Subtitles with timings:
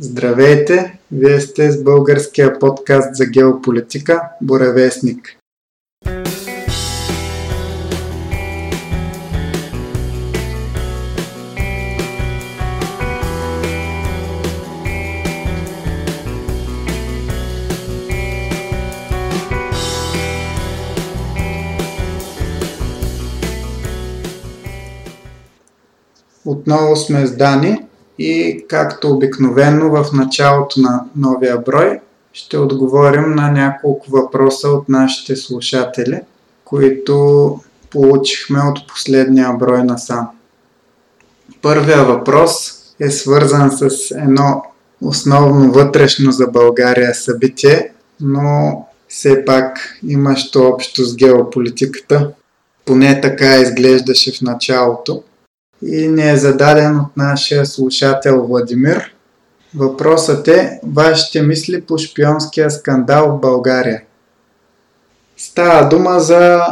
[0.00, 0.98] Здравейте!
[1.12, 5.36] Вие сте с българския подкаст за геополитика Боревестник.
[26.44, 27.87] Отново сме с Дани
[28.18, 32.00] и както обикновено в началото на новия брой
[32.32, 36.20] ще отговорим на няколко въпроса от нашите слушатели,
[36.64, 40.28] които получихме от последния брой на сам.
[41.62, 44.62] Първия въпрос е свързан с едно
[45.00, 52.30] основно вътрешно за България събитие, но все пак имащо общо с геополитиката.
[52.84, 55.22] Поне така изглеждаше в началото
[55.82, 59.14] и не е зададен от нашия слушател Владимир.
[59.74, 64.02] Въпросът е вашите мисли по шпионския скандал в България.
[65.36, 66.62] Става дума за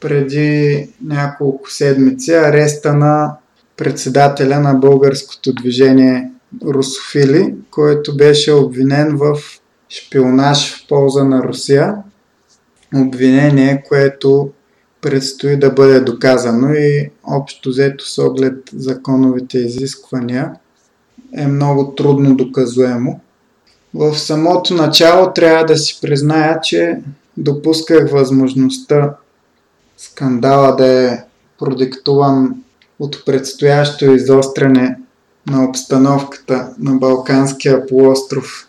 [0.00, 3.36] преди няколко седмици ареста на
[3.76, 6.30] председателя на българското движение
[6.64, 9.38] Русофили, който беше обвинен в
[9.88, 11.94] шпионаж в полза на Русия.
[12.94, 14.50] Обвинение, което
[15.00, 20.52] предстои да бъде доказано и общо взето с оглед законовите изисквания
[21.36, 23.20] е много трудно доказуемо.
[23.94, 27.00] В самото начало трябва да си призная, че
[27.36, 29.16] допусках възможността
[29.96, 31.18] скандала да е
[31.58, 32.54] продиктуван
[32.98, 34.98] от предстоящо изостряне
[35.46, 38.68] на обстановката на Балканския полуостров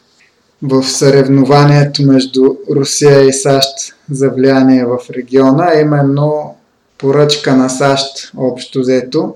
[0.62, 6.56] в съревнованието между Русия и САЩ за влияние в региона, именно
[6.98, 9.36] поръчка на САЩ общо взето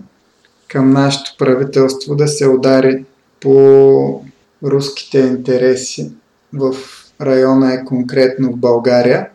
[0.67, 3.05] към нашето правителство да се удари
[3.39, 4.21] по
[4.63, 6.11] руските интереси
[6.53, 6.75] в
[7.21, 9.29] района е конкретно в България.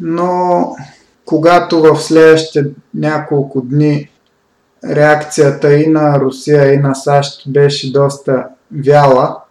[0.00, 0.76] Но
[1.24, 4.10] когато в следващите няколко дни
[4.84, 9.41] реакцията и на Русия и на САЩ беше доста вяла,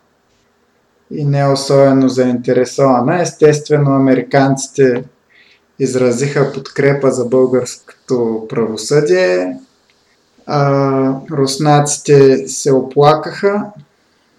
[1.12, 3.22] и не особено заинтересована.
[3.22, 5.04] Естествено, американците
[5.80, 9.58] изразиха подкрепа за българското правосъдие,
[10.46, 13.66] а, руснаците се оплакаха,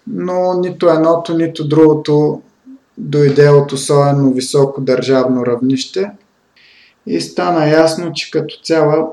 [0.07, 2.41] но нито едното, нито другото
[2.97, 6.11] дойде от особено високо държавно равнище.
[7.07, 9.07] И стана ясно, че като цяла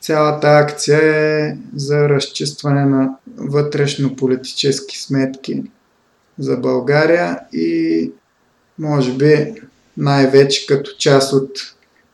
[0.00, 5.62] цялата акция е за разчистване на вътрешно политически сметки
[6.38, 8.12] за България и
[8.78, 9.54] може би
[9.96, 11.50] най-вече като част от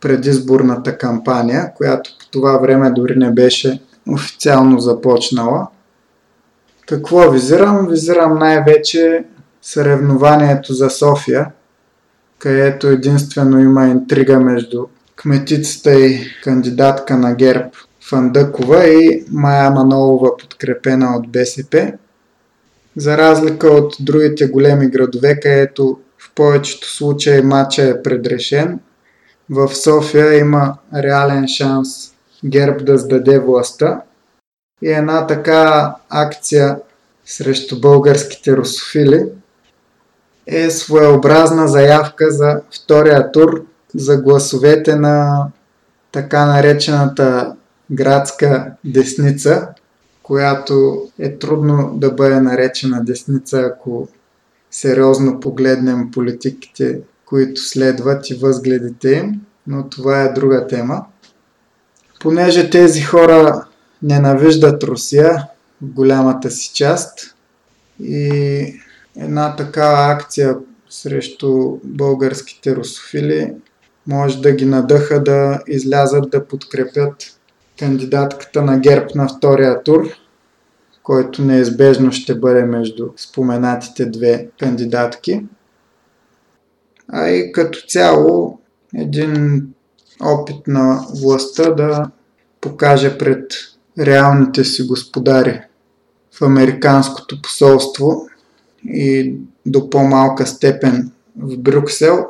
[0.00, 5.68] предизборната кампания, която по това време дори не беше официално започнала.
[6.86, 7.88] Какво визирам?
[7.88, 9.24] Визирам най-вече
[9.62, 11.46] съревнованието за София,
[12.38, 14.86] където единствено има интрига между
[15.16, 17.70] кметицата и кандидатка на ГЕРБ
[18.08, 21.92] Фандъкова и Майя Манолова, подкрепена от БСП
[22.96, 28.80] за разлика от другите големи градове, където в повечето случаи матча е предрешен,
[29.50, 31.88] в София има реален шанс
[32.44, 34.02] ГЕРБ да сдаде властта.
[34.82, 36.76] И една така акция
[37.24, 39.24] срещу българските русофили
[40.46, 45.46] е своеобразна заявка за втория тур за гласовете на
[46.12, 47.56] така наречената
[47.90, 49.68] градска десница,
[50.28, 54.08] която е трудно да бъде наречена десница, ако
[54.70, 61.04] сериозно погледнем политиките, които следват и възгледите им, но това е друга тема.
[62.20, 63.66] Понеже тези хора
[64.02, 65.46] ненавиждат Русия
[65.82, 67.34] в голямата си част
[68.00, 68.80] и
[69.16, 70.56] една такава акция
[70.90, 73.54] срещу българските русофили
[74.06, 77.37] може да ги надъха да излязат да подкрепят
[77.78, 80.08] кандидатката на ГЕРБ на втория тур,
[81.02, 85.46] който неизбежно ще бъде между споменатите две кандидатки.
[87.12, 88.58] А и като цяло
[88.94, 89.66] един
[90.20, 92.10] опит на властта да
[92.60, 93.52] покаже пред
[93.98, 95.60] реалните си господари
[96.32, 98.28] в Американското посолство
[98.84, 99.34] и
[99.66, 102.26] до по-малка степен в Брюксел,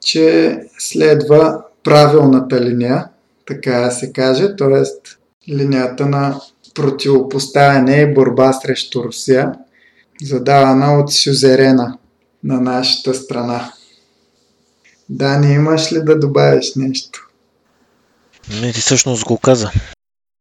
[0.00, 3.08] че следва правилната линия
[3.46, 4.82] така да се каже, т.е.
[5.52, 6.40] линията на
[6.74, 9.54] противопоставяне и борба срещу Русия,
[10.22, 11.98] задавана от сюзерена
[12.44, 13.72] на нашата страна.
[15.08, 17.28] Дани, имаш ли да добавиш нещо?
[18.60, 19.70] Не, ти всъщност го каза.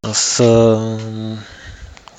[0.06, 0.98] Аз а,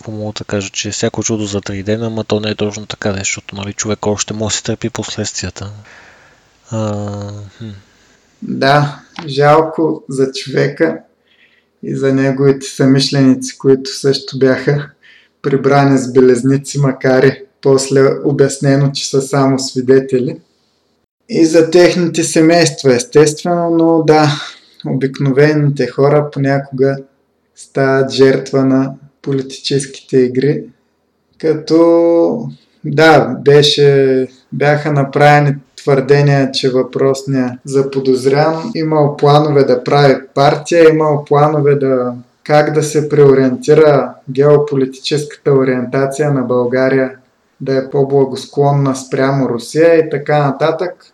[0.09, 3.13] мога да кажа, че всяко чудо за три дена, ама то не е точно така,
[3.13, 5.71] защото нали, човек още може да си търпи последствията.
[6.71, 6.93] А,
[7.59, 7.71] хм.
[8.43, 10.99] Да, жалко за човека
[11.83, 14.91] и за неговите самишленици, които също бяха
[15.43, 20.41] прибрани с белезници, макар и после обяснено, че са само свидетели.
[21.29, 24.29] И за техните семейства, естествено, но да,
[24.87, 26.97] обикновените хора понякога
[27.55, 30.65] стават жертва на политическите игри.
[31.39, 32.49] Като
[32.85, 41.75] да, беше, бяха направени твърдения, че въпросният заподозрян имал планове да прави партия, имал планове
[41.75, 42.13] да
[42.45, 47.11] как да се преориентира геополитическата ориентация на България
[47.61, 51.07] да е по-благосклонна спрямо Русия и така нататък.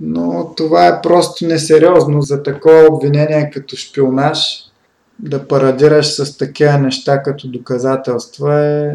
[0.00, 4.62] Но това е просто несериозно за такова обвинение като шпионаж.
[5.18, 8.90] Да парадираш с такива неща като доказателства е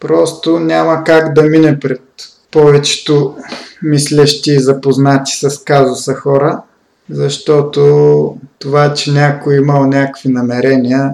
[0.00, 2.02] просто няма как да мине пред
[2.50, 3.36] повечето
[3.82, 6.62] мислещи и запознати с казуса хора,
[7.10, 11.10] защото това, че някой имал някакви намерения,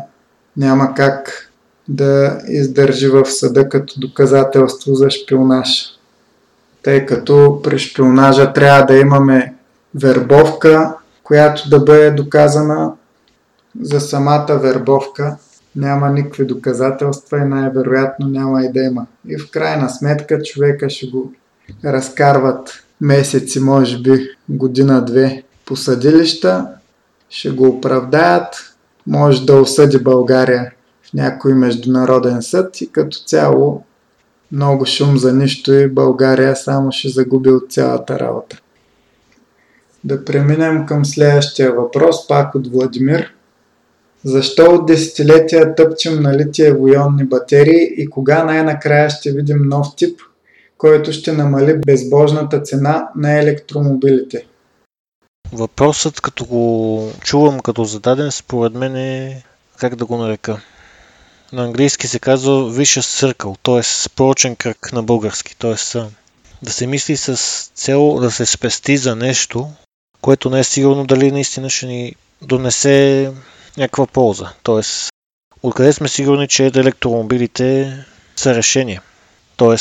[0.56, 1.48] няма как
[1.88, 5.84] да издържи в съда като доказателство за шпионаж.
[6.82, 9.54] Тъй като при шпионажа трябва да имаме
[9.94, 12.92] вербовка, която да бъде доказана
[13.80, 15.36] за самата вербовка.
[15.76, 19.06] Няма никакви доказателства и най-вероятно няма и да има.
[19.28, 21.32] И в крайна сметка човека ще го
[21.84, 26.66] разкарват месеци, може би година-две по съдилища,
[27.30, 28.74] ще го оправдаят,
[29.06, 30.72] може да осъди България
[31.02, 33.82] в някой международен съд и като цяло
[34.52, 38.60] много шум за нищо и България само ще загуби от цялата работа.
[40.04, 43.32] Да преминем към следващия въпрос, пак от Владимир.
[44.24, 50.20] Защо от десетилетия тъпчем на литиево-ионни батерии и кога най-накрая ще видим нов тип,
[50.82, 54.46] който ще намали безбожната цена на електромобилите?
[55.52, 59.42] Въпросът, като го чувам като зададен, според мен е,
[59.78, 60.60] как да го нарека,
[61.52, 64.10] на английски се казва vicious circle, т.е.
[64.16, 65.98] порочен кръг на български, т.е.
[66.62, 67.36] да се мисли с
[67.74, 69.70] цел да се спести за нещо,
[70.20, 73.32] което не е сигурно дали наистина ще ни донесе
[73.78, 74.52] някаква полза.
[74.62, 74.82] Т.е.
[75.62, 77.96] откъде сме сигурни, че електромобилите
[78.36, 79.00] са решение.
[79.56, 79.76] Т.е.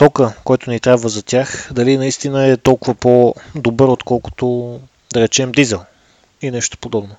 [0.00, 4.80] тока, който ни трябва за тях, дали наистина е толкова по-добър, отколкото
[5.12, 5.80] да речем дизел
[6.42, 7.16] и нещо подобно.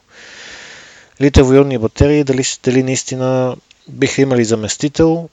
[1.21, 3.55] Литево-ионни батерии, дали, дали наистина
[3.87, 5.29] биха имали заместител?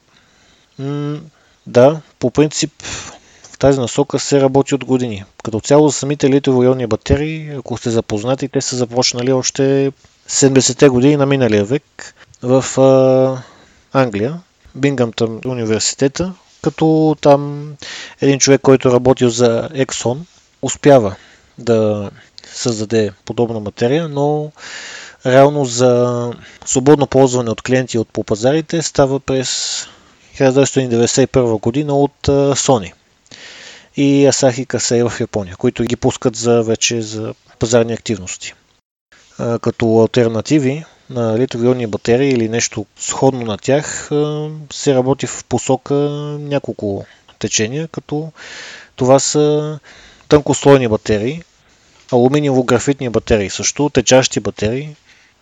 [0.79, 1.19] М-
[1.67, 2.71] да, по принцип
[3.51, 5.23] в тази насока се работи от години.
[5.43, 9.91] Като цяло за самите литово-ионни батерии, ако сте запознати, те са започнали още
[10.29, 13.41] 70-те години на миналия век в а,
[13.99, 14.39] Англия,
[14.75, 17.73] Бингъмтън университета, като там
[18.21, 20.17] един човек, който работил за Exxon,
[20.61, 21.15] успява
[21.57, 22.09] да
[22.53, 24.51] създаде подобна материя, но
[25.25, 26.31] реално за
[26.65, 29.83] свободно ползване от клиенти от по пазарите става през
[30.37, 32.93] 1991 година от Sony
[33.95, 38.53] и Asahi Kasei в Япония, които ги пускат за вече за пазарни активности.
[39.61, 44.09] Като альтернативи на литови батерии или нещо сходно на тях
[44.73, 45.93] се работи в посока
[46.39, 47.05] няколко
[47.39, 48.31] течения, като
[48.95, 49.79] това са
[50.29, 51.43] тънкослойни батерии,
[52.11, 54.95] алуминиево-графитни батерии също, течащи батерии,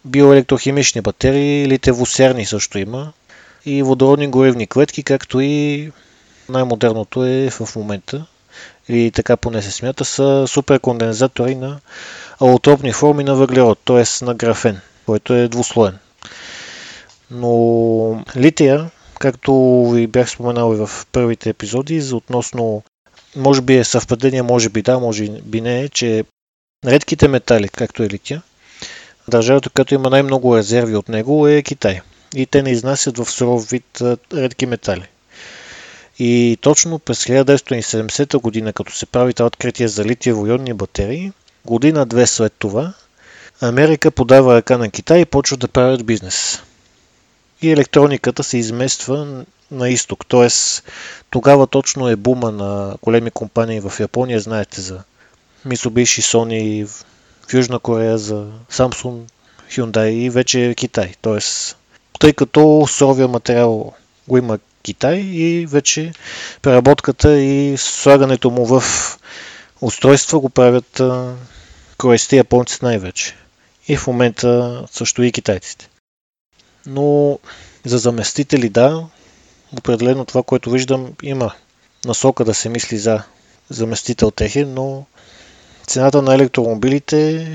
[0.05, 3.13] биоелектрохимични батерии, литевосерни също има
[3.65, 5.91] и водородни горивни клетки, както и
[6.50, 8.25] най-модерното е в момента,
[8.89, 11.79] или така поне се смята, са суперкондензатори на
[12.39, 14.25] алотропни форми на въглерод, т.е.
[14.25, 15.97] на графен, който е двуслоен.
[17.31, 22.83] Но лития, както ви бях споменал и в първите епизоди, за относно
[23.35, 26.23] може би е съвпадение, може би да, може би не, е, че
[26.85, 28.41] редките метали, както е лития,
[29.27, 32.01] Държавата, която има най-много резерви от него е Китай.
[32.35, 34.01] И те не изнасят в суров вид
[34.33, 35.07] редки метали.
[36.19, 41.31] И точно през 1970 година, като се прави това откритие за литиево-ионни батерии,
[41.65, 42.93] година-две след това,
[43.61, 46.63] Америка подава ръка на Китай и почва да правят бизнес.
[47.61, 50.47] И електрониката се измества на изток, т.е.
[51.29, 55.03] тогава точно е бума на големи компании в Япония, знаете за
[55.67, 56.85] Mitsubishi, Sony,
[57.47, 59.21] в Южна Корея за Samsung,
[59.71, 61.13] Hyundai и вече Китай.
[61.21, 61.77] Тоест,
[62.19, 63.93] тъй като суровия материал
[64.27, 66.11] го има Китай и вече
[66.61, 68.83] преработката и слагането му в
[69.81, 71.01] устройства го правят
[71.97, 73.35] корейците и японците най-вече.
[73.88, 75.89] И в момента също и китайците.
[76.86, 77.39] Но
[77.86, 79.08] За заместители, да.
[79.77, 81.53] Определено това, което виждам, има
[82.06, 83.24] насока да се мисли за
[83.70, 85.06] заместител техен, но
[85.88, 87.48] цената на електромобилите,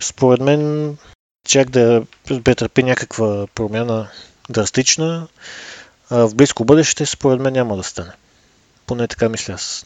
[0.00, 0.96] според мен,
[1.48, 2.02] чак да
[2.44, 4.08] претърпи някаква промяна
[4.50, 5.28] драстична,
[6.10, 8.12] а в близко бъдеще, според мен, няма да стане.
[8.86, 9.84] Поне така мисля аз.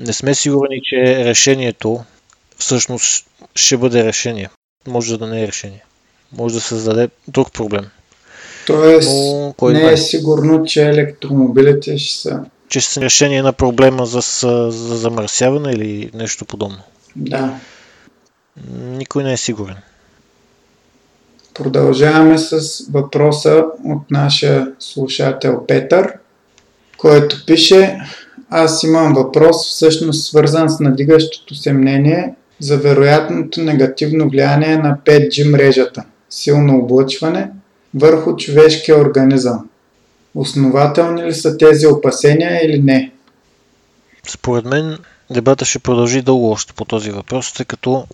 [0.00, 2.04] Не сме сигурни, че решението
[2.58, 4.48] всъщност ще бъде решение.
[4.86, 5.84] Може да не е решение.
[6.32, 7.86] Може да създаде друг проблем.
[8.66, 12.44] Тоест, Но, кой не е сигурно, че електромобилите ще са...
[12.68, 14.20] Че са решение на проблема за,
[14.70, 16.78] за замърсяване или нещо подобно.
[17.16, 17.54] Да.
[18.78, 19.76] Никой не е сигурен.
[21.54, 26.12] Продължаваме с въпроса от нашия слушател Петър,
[26.98, 27.98] който пише
[28.54, 35.50] Аз имам въпрос, всъщност свързан с надигащото се мнение за вероятното негативно влияние на 5G
[35.50, 37.50] мрежата, силно облъчване,
[37.94, 39.68] върху човешкия организъм.
[40.34, 43.12] Основателни ли са тези опасения или не?
[44.28, 44.98] Според мен
[45.30, 48.06] дебата ще продължи дълго още по този въпрос, тъй като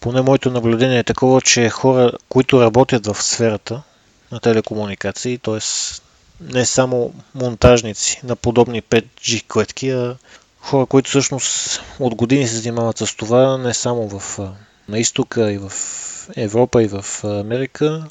[0.00, 3.82] поне моето наблюдение е такова, че хора, които работят в сферата
[4.32, 5.58] на телекомуникации, т.е.
[6.54, 10.16] не само монтажници на подобни 5G клетки, а
[10.60, 14.38] хора, които всъщност от години се занимават с това, не само в,
[14.88, 15.72] на изтока и в
[16.36, 18.06] Европа и в Америка,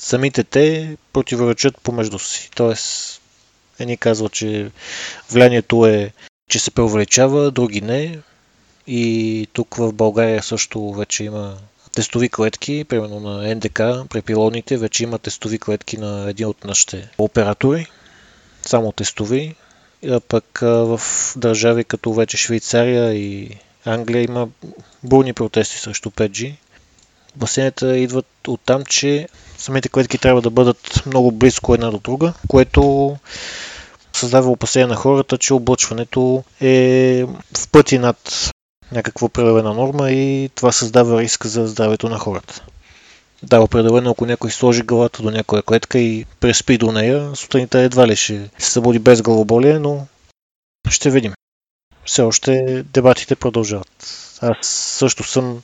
[0.00, 2.50] самите те противоречат помежду си.
[2.56, 3.20] Тоест,
[3.78, 4.70] едни казват, че
[5.30, 6.12] влиянието е,
[6.48, 8.18] че се преувеличава, други не.
[8.86, 11.56] И тук в България също вече има
[11.94, 17.10] тестови клетки, примерно на НДК, при пилоните вече има тестови клетки на един от нашите
[17.18, 17.86] оператори,
[18.62, 19.54] само тестови.
[20.06, 21.00] А пък в
[21.36, 23.50] държави като вече Швейцария и
[23.84, 24.48] Англия има
[25.02, 26.54] бурни протести срещу 5G.
[27.36, 29.28] Басейната идват от там, че
[29.58, 33.16] самите клетки трябва да бъдат много близко една до друга, което
[34.12, 37.24] създава опасение на хората, че облъчването е
[37.56, 38.50] в пъти над
[38.92, 42.64] някаква определена норма и това създава риск за здравето на хората.
[43.42, 48.06] Да, определено, ако някой сложи главата до някоя клетка и преспи до нея, сутринта едва
[48.06, 50.06] ли ще се събуди без главоболие, но
[50.90, 51.32] ще видим.
[52.04, 53.88] Все още дебатите продължават.
[54.42, 54.66] Аз
[54.98, 55.60] също съм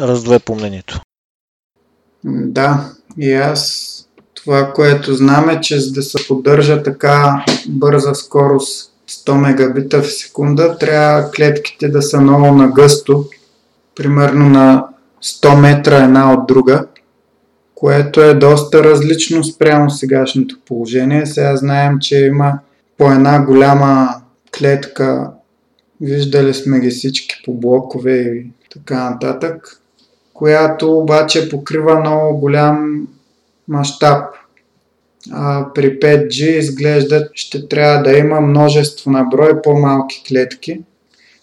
[0.00, 1.00] раздве по мнението.
[2.24, 3.94] Да, и аз
[4.34, 10.12] това, което знам е, че за да се поддържа така бърза скорост 100 мегабита в
[10.12, 13.24] секунда, трябва клетките да са много нагъсто,
[13.96, 14.88] примерно на
[15.22, 16.86] 100 метра една от друга,
[17.74, 21.26] което е доста различно спрямо сегашното положение.
[21.26, 22.58] Сега знаем, че има
[22.98, 24.08] по една голяма
[24.58, 25.30] клетка,
[26.00, 29.82] виждали сме ги всички по блокове и така нататък,
[30.34, 33.08] която обаче покрива много голям
[33.68, 34.24] мащаб.
[35.32, 40.80] А при 5G изглежда ще трябва да има множество на брой по-малки клетки,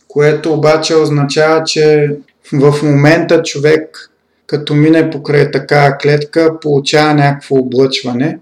[0.07, 2.15] което обаче означава, че
[2.53, 4.11] в момента човек
[4.47, 8.39] като мине покрай такава клетка получава някакво облъчване,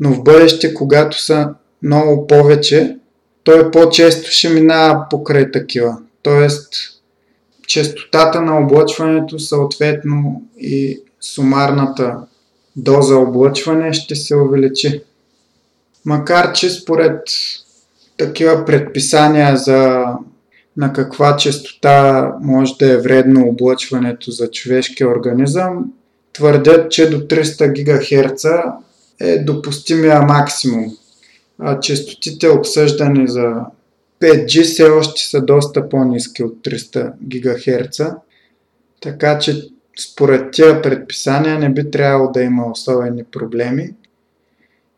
[0.00, 1.48] но в бъдеще, когато са
[1.82, 2.96] много повече,
[3.44, 5.98] той по-често ще минава покрай такива.
[6.22, 6.74] Тоест,
[7.66, 12.16] частотата на облъчването, съответно и сумарната
[12.76, 15.02] доза облъчване ще се увеличи.
[16.04, 17.20] Макар, че според
[18.16, 20.04] такива предписания за
[20.76, 25.92] на каква частота може да е вредно облъчването за човешкия организъм,
[26.32, 28.44] твърдят, че до 300 ГГц
[29.20, 30.96] е допустимия максимум.
[31.58, 33.54] А частотите обсъждани за
[34.20, 38.00] 5G все още са доста по-низки от 300 ГГц,
[39.00, 39.68] така че
[40.00, 43.94] според тия предписания не би трябвало да има особени проблеми.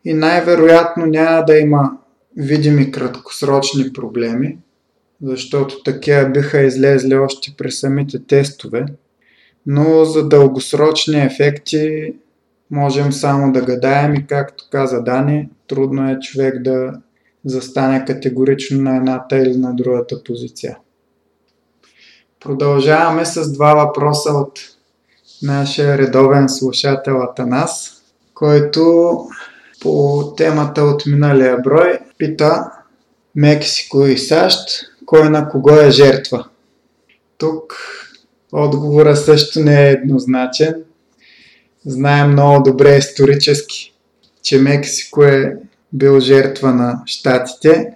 [0.05, 1.97] И най-вероятно няма да има
[2.37, 4.57] видими краткосрочни проблеми,
[5.21, 8.85] защото такива биха излезли още при самите тестове,
[9.65, 12.13] но за дългосрочни ефекти
[12.71, 16.93] можем само да гадаем и както каза Дани, трудно е човек да
[17.45, 20.77] застане категорично на едната или на другата позиция.
[22.39, 24.59] Продължаваме с два въпроса от
[25.43, 28.01] нашия редовен слушател Атанас,
[28.33, 29.17] който
[29.81, 32.71] по темата от миналия брой пита
[33.35, 34.69] Мексико и САЩ,
[35.05, 36.47] кой на кого е жертва.
[37.37, 37.75] Тук
[38.51, 40.83] отговора също не е еднозначен.
[41.85, 43.93] Знаем много добре исторически,
[44.43, 45.57] че Мексико е
[45.93, 47.95] бил жертва на щатите.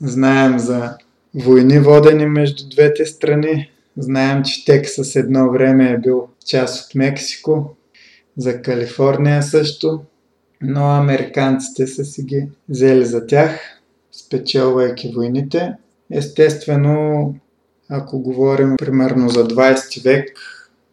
[0.00, 0.96] Знаем за
[1.34, 3.70] войни водени между двете страни.
[3.96, 7.76] Знаем, че Тексас едно време е бил част от Мексико.
[8.36, 10.00] За Калифорния също.
[10.62, 13.60] но американците са си ги взели за тях,
[14.12, 15.72] спечелвайки войните.
[16.12, 17.34] Естествено,
[17.90, 20.38] ако говорим примерно за 20 век,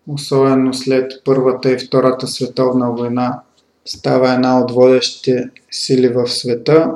[0.08, 3.42] особено след Първата и Втората световна война,
[3.86, 6.92] става една от водещите сили в света.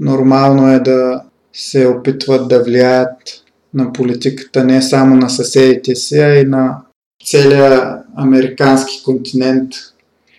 [0.00, 3.44] Нормално е да се опитват да влияят
[3.74, 6.80] на политиката не само на съседите си, а и на
[7.24, 9.72] целия американски континент,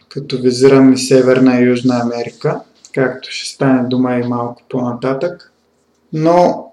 [0.09, 2.59] като визирам и Северна и Южна Америка,
[2.93, 5.51] както ще стане дума и малко по-нататък.
[6.13, 6.64] Но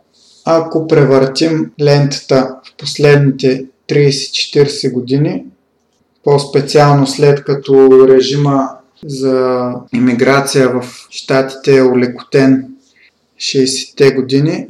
[0.45, 5.45] ако превъртим лентата в последните 30-40 години,
[6.25, 8.69] по-специално след като режима
[9.07, 12.69] за иммиграция в щатите е улекотен
[13.39, 14.67] 60-те години,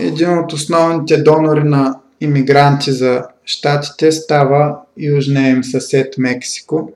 [0.00, 6.92] един от основните донори на иммигранти за щатите става южния им съсед Мексико.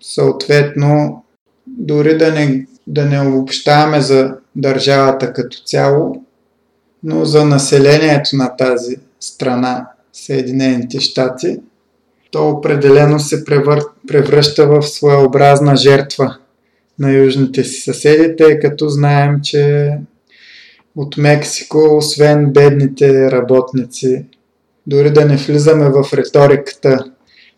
[0.00, 1.24] Съответно,
[1.66, 6.24] дори да не, да не обобщаваме за държавата като цяло,
[7.04, 11.60] но за населението на тази страна, Съединените щати,
[12.30, 13.44] то определено се
[14.08, 16.36] превръща в своеобразна жертва
[16.98, 19.92] на южните си съседи, тъй като знаем, че
[20.96, 24.24] от Мексико, освен бедните работници,
[24.86, 27.04] дори да не влизаме в риториката,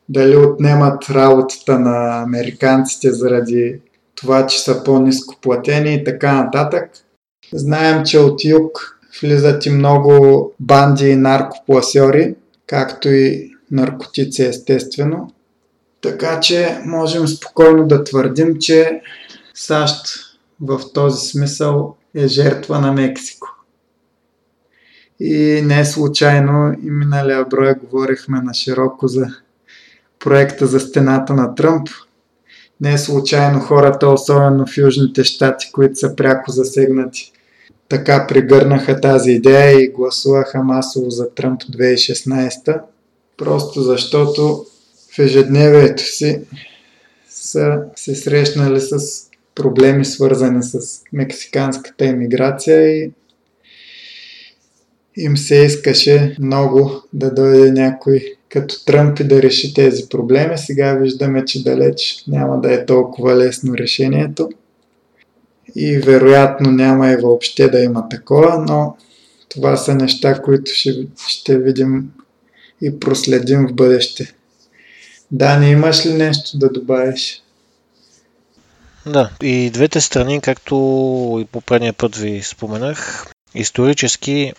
[0.08, 3.80] дали отнемат работата на американците заради
[4.14, 6.90] това, че са по-низко платени и така нататък.
[7.52, 12.34] Знаем, че от юг влизат и много банди и наркопласьори,
[12.66, 15.32] както и наркотици естествено.
[16.00, 19.00] Така че можем спокойно да твърдим, че
[19.54, 20.06] САЩ
[20.60, 23.48] в този смисъл е жертва на Мексико.
[25.20, 29.26] И не случайно и миналия брой говорихме на широко за
[30.18, 31.88] проекта за стената на Тръмп.
[32.80, 37.32] Не е случайно хората, особено в Южните щати, които са пряко засегнати,
[37.88, 42.80] така пригърнаха тази идея и гласуваха масово за Тръмп 2016,
[43.36, 44.64] просто защото
[45.16, 46.40] в ежедневието си
[47.28, 48.98] са се срещнали с
[49.54, 53.10] проблеми свързани с мексиканската иммиграция и
[55.16, 60.58] им се искаше много да дойде някой като Тръмп и да реши тези проблеми.
[60.58, 64.48] Сега виждаме, че далеч няма да е толкова лесно решението
[65.76, 68.96] и вероятно няма и въобще да има такова, но
[69.48, 72.10] това са неща, които ще, ще видим
[72.82, 74.34] и проследим в бъдеще.
[75.30, 77.42] Дани, имаш ли нещо да добавиш?
[79.06, 80.74] Да, и двете страни, както
[81.42, 84.52] и по предния път ви споменах, исторически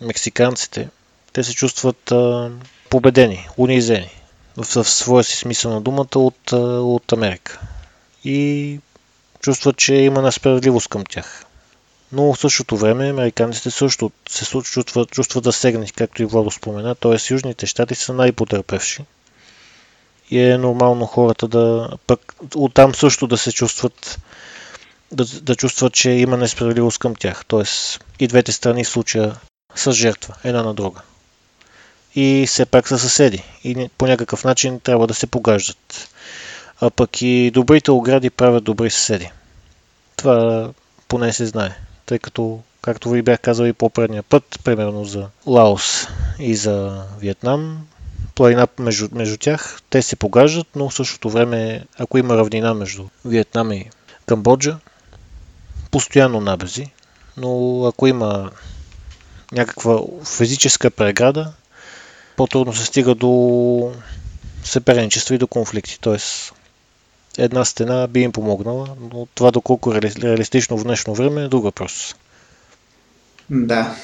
[0.00, 0.88] мексиканците,
[1.32, 2.50] те се чувстват а,
[2.90, 4.10] победени, унизени
[4.56, 7.60] в, в своя си смисъл на думата от, от Америка.
[8.24, 8.80] И
[9.46, 11.44] чувстват, че има несправедливост към тях.
[12.12, 17.32] Но в същото време американците също се чувстват, чувстват засегнати, както и Владо спомена, т.е.
[17.34, 19.04] Южните щати са най-потерпевши
[20.30, 24.18] и е нормално хората да пък оттам също да се чувстват
[25.12, 27.44] да, да чувстват, че има несправедливост към тях.
[27.48, 29.36] Тоест и двете страни в случая
[29.74, 31.00] са жертва, една на друга.
[32.14, 33.42] И все пак са съседи.
[33.64, 36.08] И по някакъв начин трябва да се погаждат.
[36.80, 39.30] А пък и добрите огради правят добри съседи.
[40.16, 40.70] Това
[41.08, 41.76] поне се знае.
[42.06, 46.08] Тъй като, както ви бях казал и по-предния път, примерно за Лаос
[46.38, 47.86] и за Виетнам,
[48.34, 49.80] планина между, между тях.
[49.90, 53.90] Те се погаждат, но в същото време, ако има равнина между Виетнам и
[54.26, 54.78] Камбоджа,
[55.90, 56.90] постоянно набези,
[57.36, 58.50] но ако има
[59.52, 60.00] някаква
[60.36, 61.52] физическа преграда,
[62.36, 63.92] по-трудно се стига до
[64.64, 65.98] съперничество и до конфликти.
[66.00, 66.52] Тоест,
[67.38, 71.64] една стена би им помогнала, но това доколко е реалистично в днешно време е друг
[71.64, 72.16] въпрос.
[73.50, 73.96] Да,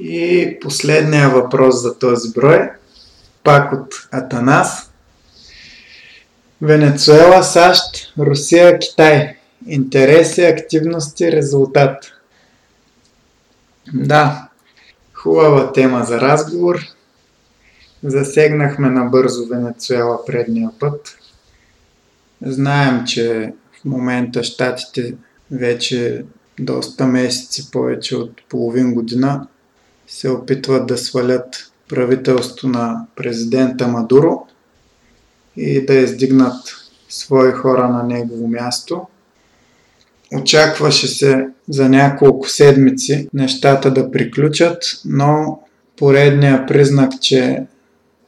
[0.00, 2.70] и последния въпрос за този брой,
[3.44, 4.90] пак от Атанас.
[6.62, 9.36] Венецуела, САЩ, Русия, Китай.
[9.66, 12.04] Интереси, активности, резултат.
[13.94, 14.48] Да,
[15.14, 16.78] хубава тема за разговор.
[18.02, 21.18] Засегнахме набързо Венецуела предния път.
[22.42, 25.14] Знаем, че в момента щатите
[25.50, 26.24] вече
[26.60, 29.46] доста месеци, повече от половин година,
[30.06, 34.46] се опитват да свалят правителство на президента Мадуро
[35.56, 36.56] и да издигнат
[37.08, 39.06] свои хора на негово място.
[40.34, 45.60] Очакваше се за няколко седмици нещата да приключат, но
[45.96, 47.66] поредния признак, че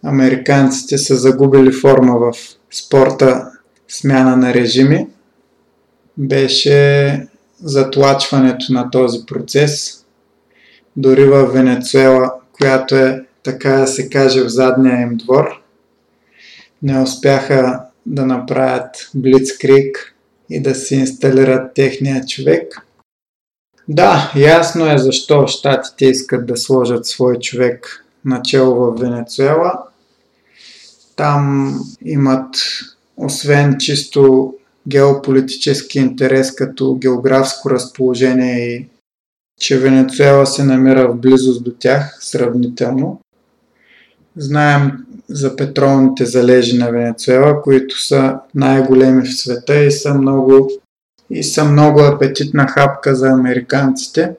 [0.04, 2.32] американците са загубили форма в
[2.70, 3.50] спорта
[3.88, 5.09] смяна на режими
[6.18, 7.27] беше
[7.62, 10.05] затлачването на този процес.
[10.96, 15.62] Дори в Венецуела, която е, така да се каже, в задния им двор,
[16.83, 20.14] не успяха да направят блицкрик
[20.51, 22.88] и да си инсталират техния човек.
[23.88, 29.72] Да, ясно е защо щатите искат да сложат свой човек начало в Венецуела.
[31.16, 31.74] Там
[32.05, 32.57] имат,
[33.18, 34.54] освен чисто
[34.88, 38.88] геополитически интерес като географско разположение и
[39.61, 43.20] че Венецуела се намира в близост до тях сравнително.
[44.37, 44.92] Знаем
[45.28, 50.70] за петролните залежи на Венецуела, които са най-големи в света и са много,
[51.31, 54.33] и са много апетитна хапка за американците.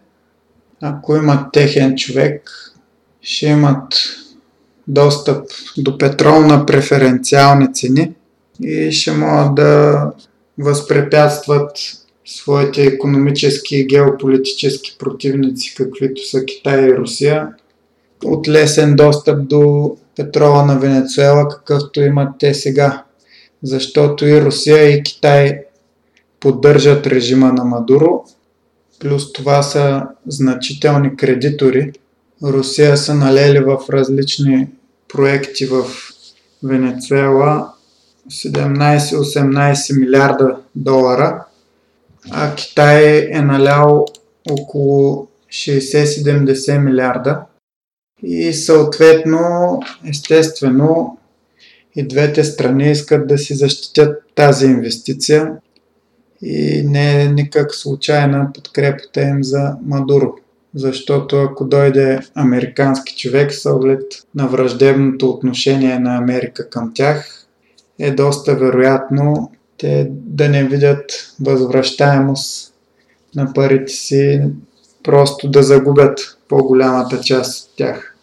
[0.81, 2.51] Ако имат техен човек,
[3.21, 3.93] ще имат
[4.87, 8.13] достъп до петрол на преференциални цени
[8.63, 10.11] и ще могат да
[10.59, 11.71] възпрепятстват
[12.25, 17.47] своите економически и геополитически противници, каквито са Китай и Русия,
[18.25, 23.03] от лесен достъп до петрола на Венецуела, какъвто имат те сега.
[23.63, 25.59] Защото и Русия и Китай
[26.39, 28.23] поддържат режима на Мадуро,
[28.99, 31.91] плюс това са значителни кредитори.
[32.43, 34.67] Русия са налели в различни
[35.07, 35.85] проекти в
[36.63, 37.73] Венецуела
[38.29, 41.45] 17-18 милиарда долара,
[42.31, 44.05] а Китай е налял
[44.51, 47.41] около 60-70 милиарда.
[48.23, 51.17] И съответно, естествено,
[51.95, 55.51] и двете страни искат да си защитят тази инвестиция
[56.41, 60.33] и не е никак случайна подкрепата им за Мадуро.
[60.75, 64.03] Защото ако дойде американски човек с оглед
[64.35, 67.38] на враждебното отношение на Америка към тях,
[67.99, 72.73] е доста вероятно те да не видят възвръщаемост
[73.35, 74.41] на парите си,
[75.03, 78.15] просто да загубят по-голямата част от тях.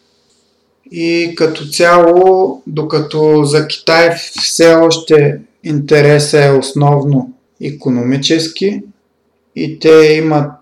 [0.90, 4.10] И като цяло, докато за Китай
[4.40, 8.82] все още интересът е основно економически
[9.56, 10.58] и те имат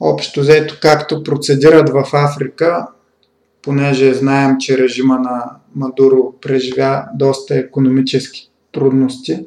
[0.00, 2.86] общо взето както процедират в Африка,
[3.62, 9.46] понеже знаем, че режима на Мадуро преживя доста економически трудности.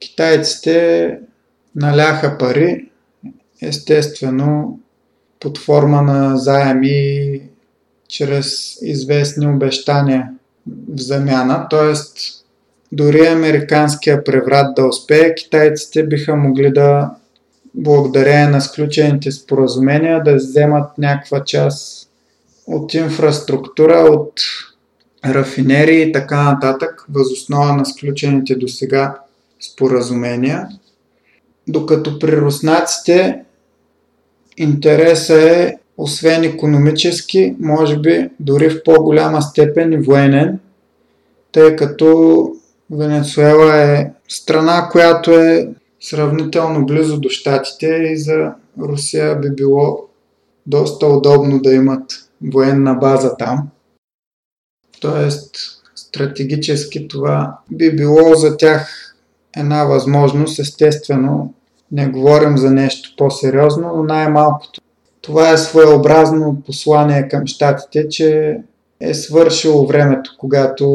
[0.00, 1.18] Китайците
[1.76, 2.90] наляха пари,
[3.62, 4.78] естествено
[5.40, 7.40] под форма на заеми
[8.08, 10.34] чрез известни обещания
[10.66, 11.94] в замяна, т.е.
[12.92, 17.10] дори американския преврат да успее, китайците биха могли да
[17.74, 22.10] благодарение на сключените споразумения да вземат някаква част
[22.66, 24.32] от инфраструктура, от
[25.24, 29.18] рафинерии и така нататък, възоснова на сключените до сега
[29.60, 30.68] споразумения.
[31.68, 33.42] Докато при руснаците
[34.56, 40.58] интереса е, освен економически, може би дори в по-голяма степен и военен,
[41.52, 42.42] тъй като
[42.90, 45.68] Венецуела е страна, която е
[46.00, 50.08] сравнително близо до щатите и за Русия би било
[50.66, 53.68] доста удобно да имат военна база там.
[55.00, 55.56] Тоест,
[55.94, 59.14] стратегически това би било за тях
[59.56, 60.58] една възможност.
[60.58, 61.54] Естествено,
[61.92, 64.80] не говорим за нещо по-сериозно, но най-малкото
[65.20, 68.58] това е своеобразно послание към щатите, че
[69.00, 70.86] е свършило времето, когато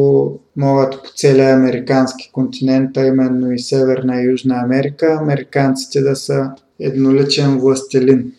[0.56, 6.52] могат по целия американски континент, а именно и Северна и Южна Америка, американците да са
[6.80, 8.32] едноличен властелин.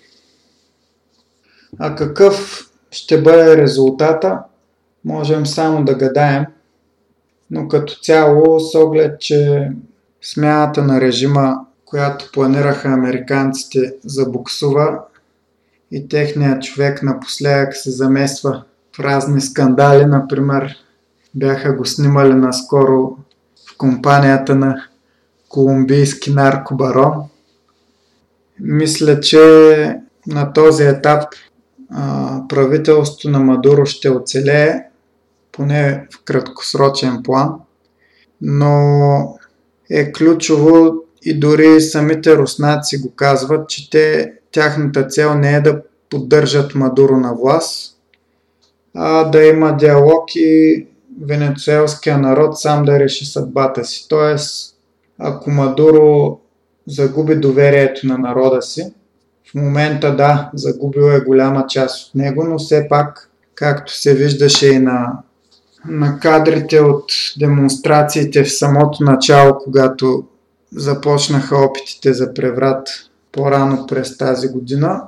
[1.78, 4.38] А какъв ще бъде резултата?
[5.04, 6.44] Можем само да гадаем,
[7.50, 9.70] но като цяло с оглед, че
[10.22, 14.98] смяната на режима, която планираха американците, забуксува
[15.90, 18.64] и техният човек напоследък се замества
[18.96, 20.76] в разни скандали, например
[21.34, 23.16] бяха го снимали наскоро
[23.68, 24.84] в компанията на
[25.48, 27.12] колумбийски наркобарон.
[28.60, 29.40] Мисля, че
[30.26, 31.22] на този етап
[32.48, 34.82] правителството на Мадуро ще оцелее,
[35.56, 37.52] поне в краткосрочен план,
[38.40, 39.38] но
[39.90, 45.82] е ключово и дори самите руснаци го казват, че те, тяхната цел не е да
[46.10, 47.96] поддържат Мадуро на власт,
[48.94, 50.86] а да има диалог и
[51.22, 54.06] венецуелския народ сам да реши съдбата си.
[54.08, 54.76] Тоест,
[55.18, 56.38] ако Мадуро
[56.86, 58.94] загуби доверието на народа си,
[59.50, 64.68] в момента да, загубил е голяма част от него, но все пак, както се виждаше
[64.68, 65.18] и на
[65.88, 67.04] на кадрите от
[67.38, 70.24] демонстрациите в самото начало, когато
[70.72, 72.88] започнаха опитите за преврат
[73.32, 75.02] по-рано през тази година.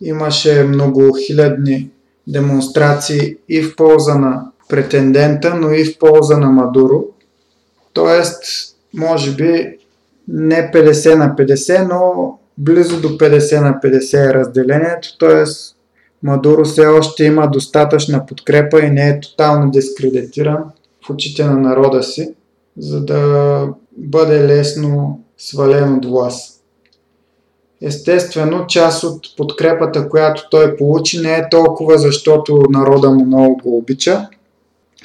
[0.00, 1.90] Имаше много хилядни
[2.26, 7.04] демонстрации и в полза на претендента, но и в полза на Мадуро.
[7.92, 8.42] Тоест,
[8.94, 9.78] може би
[10.28, 15.44] не 50 на 50, но близо до 50 на 50 е разделението, т.е.
[16.22, 20.64] Мадуро все още има достатъчна подкрепа и не е тотално дискредитиран
[21.06, 22.34] в очите на народа си,
[22.78, 23.62] за да
[23.96, 26.62] бъде лесно свален от власт.
[27.82, 33.78] Естествено, част от подкрепата, която той получи, не е толкова защото народа му много го
[33.78, 34.28] обича,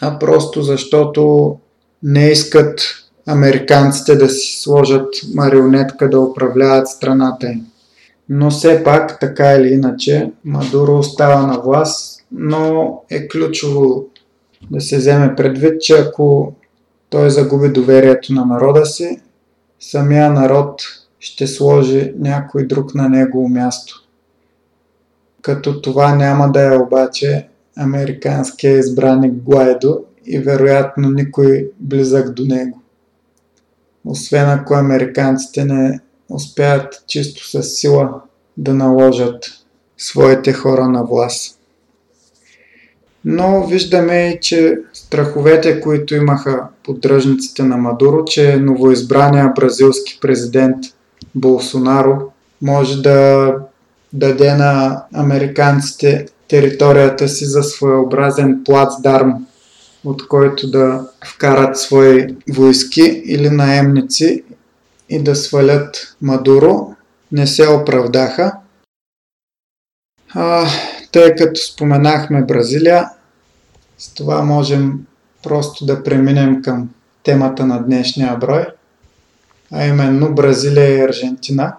[0.02, 1.56] а просто защото
[2.04, 2.82] не искат
[3.28, 7.70] американците да си сложат марионетка да управляват страната им.
[8.29, 14.05] Но все пак, така или иначе, Мадуро остава на власт, но е ключово
[14.71, 16.53] да се вземе предвид, че ако
[17.10, 19.21] той загуби доверието на народа си,
[19.79, 20.81] самия народ
[21.19, 24.07] ще сложи някой друг на негово място.
[25.41, 32.81] Като това няма да е обаче американския избраник Гуайдо и вероятно никой близък до него.
[34.05, 35.99] Освен ако американците не
[36.31, 38.21] успеят чисто с сила
[38.57, 39.45] да наложат
[39.97, 41.57] своите хора на власт.
[43.25, 50.77] Но виждаме че страховете, които имаха поддръжниците на Мадуро, че новоизбрания бразилски президент
[51.35, 52.17] Болсонаро
[52.61, 53.53] може да
[54.13, 59.33] даде на американците територията си за своеобразен плацдарм,
[60.05, 64.43] от който да вкарат свои войски или наемници
[65.12, 66.95] и да свалят Мадуро,
[67.32, 68.58] не се оправдаха.
[70.34, 70.67] А,
[71.12, 73.10] тъй като споменахме Бразилия,
[73.97, 75.06] с това можем
[75.43, 76.89] просто да преминем към
[77.24, 78.65] темата на днешния брой,
[79.71, 81.76] а именно Бразилия и Аржентина.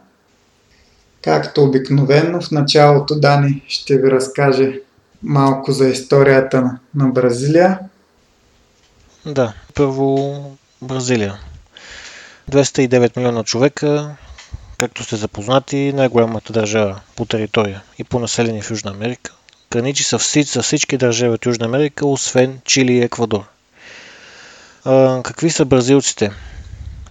[1.22, 4.80] Както обикновено, в началото Дани ще ви разкаже
[5.22, 7.78] малко за историята на, Бразилия.
[9.26, 11.38] Да, първо Бразилия.
[12.50, 14.16] 209 милиона човека,
[14.78, 19.32] както сте запознати, най-голямата държава по територия и по население в Южна Америка.
[19.70, 23.44] Граничи са с всички държави от Южна Америка, освен Чили и Еквадор.
[24.84, 26.30] А, какви са бразилците?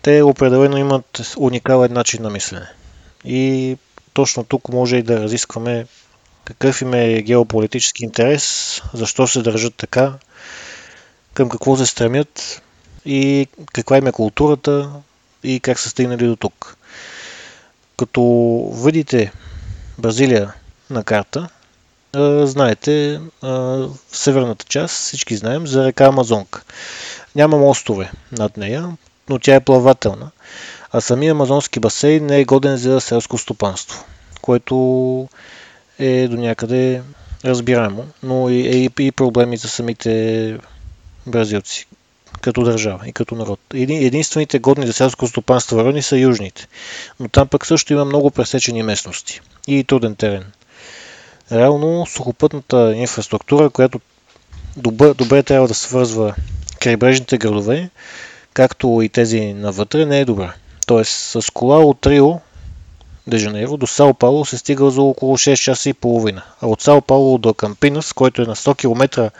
[0.02, 2.68] Те определено имат уникален начин на мислене.
[3.26, 3.78] И
[4.14, 5.86] точно тук може и да разискваме
[6.46, 10.14] какъв им е геополитически интерес, защо се държат така,
[11.34, 12.62] към какво се стремят
[13.06, 14.92] и каква им е културата
[15.44, 16.78] и как са стигнали до тук.
[17.98, 18.22] Като
[18.74, 19.32] видите
[19.98, 20.54] Бразилия
[20.90, 21.50] на карта,
[22.44, 26.62] знаете, в северната част, всички знаем, за река Амазонка.
[27.36, 28.98] Няма мостове над нея,
[29.30, 30.32] но тя е плавателна,
[30.92, 34.06] а самия амазонски басейн не е годен за селско стопанство,
[34.42, 35.30] което
[36.00, 37.02] е до някъде
[37.46, 40.58] разбираемо, но е и, проблеми за самите
[41.28, 41.88] бразилци
[42.42, 43.60] като държава и като народ.
[43.74, 46.68] Единствените годни за селско стопанство райони са южните,
[47.20, 50.46] но там пък също има много пресечени местности и труден терен.
[51.52, 54.00] Реално сухопътната инфраструктура, която
[54.78, 56.36] добър, добре трябва да свързва
[56.80, 57.90] крайбрежните градове,
[58.54, 60.54] както и тези навътре, не е добра.
[60.88, 62.40] Тоест с кола от Рио
[63.28, 66.82] де Жанейро до Сао Пауло се стига за около 6 часа и половина, а от
[66.82, 69.32] Сао Пауло до Кампинас, който е на 100 км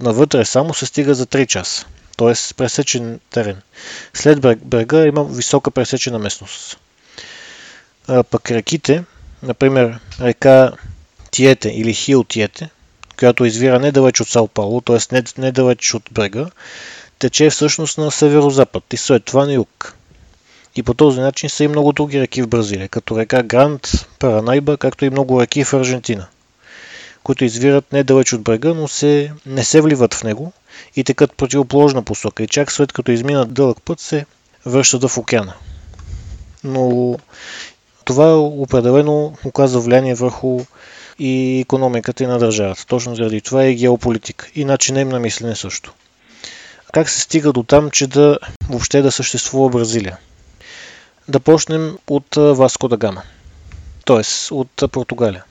[0.00, 1.86] навътре само, се стига за 3 часа
[2.18, 2.54] т.е.
[2.56, 3.56] пресечен терен.
[4.14, 6.78] След брега има висока пресечена местност.
[8.08, 9.04] А, пък реките,
[9.42, 10.72] например река
[11.30, 12.70] Тиете или Хил Тиете,
[13.18, 15.22] която извира недалеч от Сао Пауло, т.е.
[15.38, 16.46] недалеч от брега,
[17.18, 19.94] тече всъщност на северо-запад и след това на юг.
[20.76, 24.76] И по този начин са и много други реки в Бразилия, като река Гранд, Паранайба,
[24.76, 26.26] както и много реки в Аржентина,
[27.22, 30.52] които извират недалеч от брега, но се, не се вливат в него
[30.96, 34.26] и текат противоположна посока и чак след като изминат дълъг път се
[34.66, 35.54] връщат в океана.
[36.64, 37.16] Но
[38.04, 40.60] това определено оказва влияние върху
[41.18, 42.86] и економиката и на държавата.
[42.86, 45.94] Точно заради това е геополитика и начинът на мислене също.
[46.92, 48.38] Как се стига до там, че да
[48.68, 50.18] въобще да съществува Бразилия?
[51.28, 53.22] Да почнем от Васко да Гама,
[54.06, 54.54] т.е.
[54.54, 55.44] от Португалия.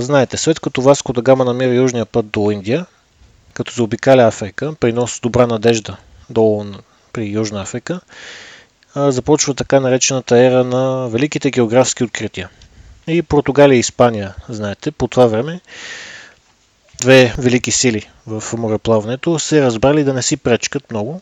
[0.00, 2.86] знаете, след като Васко да Гама намира южния път до Индия,
[3.58, 5.96] като заобикаля Африка, приноси добра надежда
[6.30, 6.64] долу
[7.12, 8.00] при Южна Африка,
[8.96, 12.48] започва така наречената ера на великите географски открития.
[13.06, 15.60] И Португалия и Испания, знаете, по това време
[17.00, 21.20] две велики сили в мореплаването, се разбрали да не си пречкат много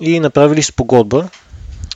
[0.00, 1.28] и направили спогодба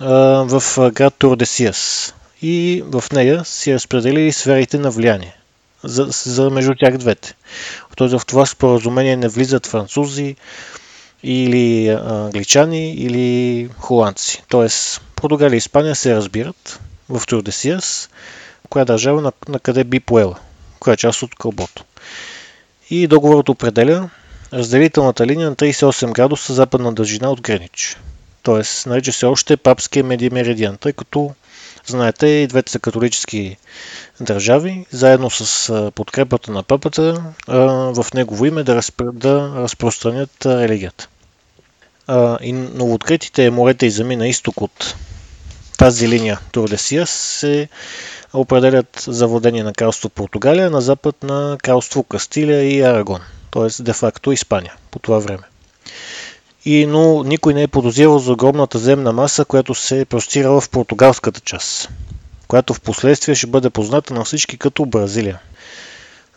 [0.00, 2.14] в град Турдесиас.
[2.42, 5.39] И в нея си разпределили сферите на влияние
[5.84, 7.34] за, за между тях двете.
[7.96, 10.36] Тоест в това споразумение не влизат французи
[11.22, 14.42] или англичани или холандци.
[14.48, 18.10] Тоест Португалия и Испания се разбират в Турдесиас,
[18.68, 20.36] коя държава на, на къде би поела,
[20.80, 21.84] коя част от кълбото.
[22.90, 24.10] И договорът определя
[24.52, 27.96] разделителната линия на 38 градуса западна дължина от Гренич.
[28.42, 31.34] Тоест, нарича се още папския медиамеридиан, тъй като,
[31.90, 33.56] знаете, и двете са католически
[34.20, 37.22] държави, заедно с подкрепата на папата,
[37.94, 39.12] в негово име да, разпро...
[39.12, 41.08] да разпространят религията.
[42.42, 44.94] И новооткритите морета и земи на изток от
[45.78, 47.68] тази линия Турдесия се
[48.32, 53.82] определят за владение на кралство Португалия, на запад на кралство Кастилия и Арагон, т.е.
[53.82, 55.49] де-факто Испания по това време.
[56.64, 60.70] И, но никой не е подозирал за огромната земна маса, която се е простирала в
[60.70, 61.88] португалската част,
[62.48, 65.38] която в последствие ще бъде позната на всички като Бразилия.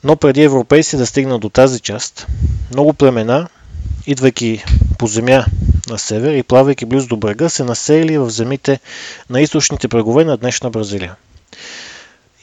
[0.03, 2.27] Но преди европейци да стигнат до тази част,
[2.71, 3.47] много племена,
[4.07, 4.63] идвайки
[4.97, 5.45] по земя
[5.89, 8.79] на север и плавайки близо до брега, се населили в земите
[9.29, 11.15] на източните брегове на днешна Бразилия.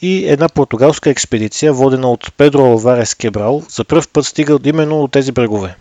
[0.01, 5.07] И една португалска експедиция, водена от Педро Алварес Кебрал, за първ път стига именно до
[5.07, 5.75] тези брегове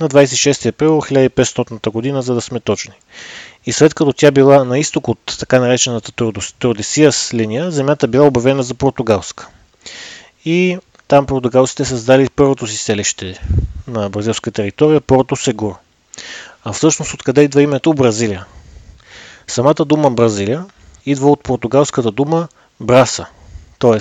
[0.00, 2.94] на 26 април 1500 година, за да сме точни.
[3.66, 6.12] И след като тя била на изток от така наречената
[6.58, 9.48] Турдесиас линия, земята била обявена за португалска.
[10.44, 10.78] И
[11.08, 13.40] там португалците създали първото си селище
[13.86, 15.74] на бразилска територия, Порто Сегур.
[16.64, 18.46] А всъщност откъде идва името Бразилия?
[19.46, 20.64] Самата дума Бразилия
[21.06, 22.48] идва от португалската дума
[22.80, 23.26] браса,
[23.78, 23.98] т.е.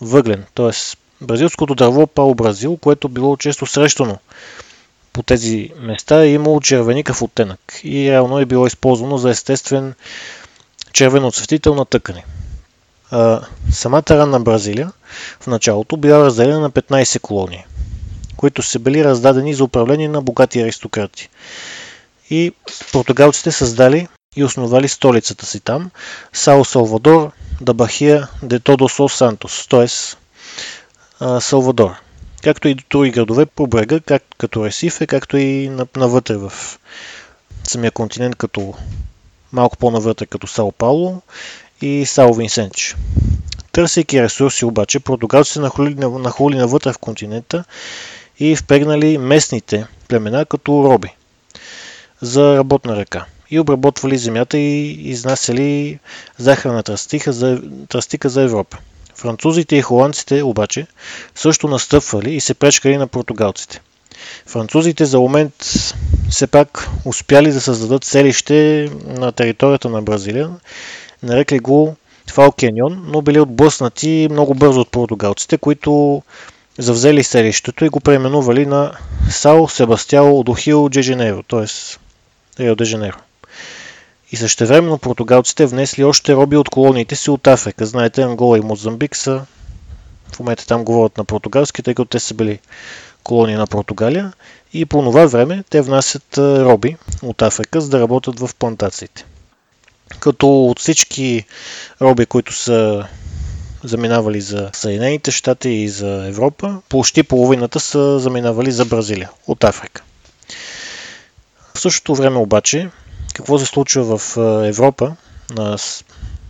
[0.00, 0.96] въглен, т.е.
[1.20, 4.18] бразилското дърво Пао Бразил, което било често срещано
[5.12, 9.94] по тези места е имало червеникъв оттенък и реално е било използвано за естествен
[10.92, 12.24] червено-цветител на тъкани.
[13.10, 13.40] А,
[13.72, 14.92] самата ранна Бразилия
[15.40, 17.64] в началото била разделена на 15 колонии,
[18.36, 21.28] които са били раздадени за управление на богати аристократи.
[22.30, 22.52] И
[22.92, 25.90] португалците създали и основали столицата си там,
[26.32, 29.88] Сао Салвадор, Дабахия, де Тодосо Сантос, т.е.
[31.40, 32.01] Салвадор
[32.42, 36.52] както и други градове по брега, как, като Ресифе, както и навътре в
[37.64, 38.74] самия континент, като
[39.52, 41.22] малко по-навътре като Сао Пауло
[41.80, 42.96] и Сао Винсенч.
[43.72, 47.64] Търсейки ресурси обаче, португалците нахули, нахули навътре в континента
[48.38, 51.08] и впрегнали местните племена като роби
[52.20, 55.98] за работна ръка и обработвали земята и изнасяли
[56.38, 58.78] захарна тръстика за, тръстика за Европа.
[59.22, 60.86] Французите и холандците обаче
[61.34, 63.80] също настъпвали и се пречкали на португалците.
[64.46, 65.54] Французите за момент
[66.30, 70.50] все пак успяли да създадат селище на територията на Бразилия,
[71.22, 71.96] нарекли го
[72.30, 76.22] Фалкеньон, но били отблъснати много бързо от португалците, които
[76.78, 78.92] завзели селището и го преименували на
[79.30, 81.66] Сао Себастиао Дохил Джеженеро, т.е.
[82.62, 83.18] Рио де Женеро.
[84.32, 87.86] И същевременно португалците внесли още роби от колониите си от Африка.
[87.86, 89.44] Знаете, Ангола и Мозамбик са
[90.32, 92.58] в момента там говорят на португалски, тъй като те са били
[93.22, 94.32] колонии на Португалия.
[94.72, 99.24] И по това време те внасят роби от Африка, за да работят в плантациите.
[100.20, 101.44] Като от всички
[102.02, 103.06] роби, които са
[103.84, 110.02] заминавали за Съединените щати и за Европа, почти половината са заминавали за Бразилия от Африка.
[111.74, 112.90] В същото време обаче
[113.34, 115.16] какво се случва в Европа
[115.50, 115.76] на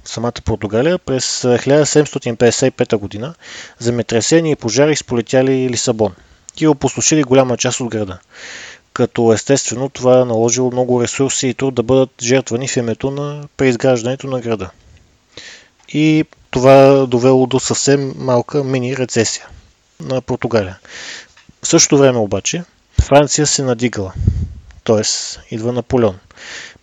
[0.05, 3.35] самата Португалия през 1755 година
[3.79, 6.13] земетресения и пожари сполетяли Лисабон
[6.57, 8.19] и опустошили голяма част от града.
[8.93, 14.27] Като естествено това наложило много ресурси и труд да бъдат жертвани в името на преизграждането
[14.27, 14.71] на града.
[15.89, 19.47] И това довело до съвсем малка мини рецесия
[20.01, 20.79] на Португалия.
[21.63, 22.65] В същото време обаче
[23.03, 24.13] Франция се надигала,
[24.85, 25.03] т.е.
[25.51, 26.19] идва Наполеон.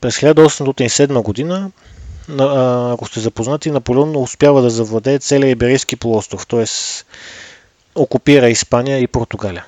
[0.02, 1.72] През 1807 година,
[2.94, 6.66] ако сте запознати, Наполеон успява да завладее целия Иберийски полуостров, т.е.
[7.96, 9.66] окупира Испания и Португалия.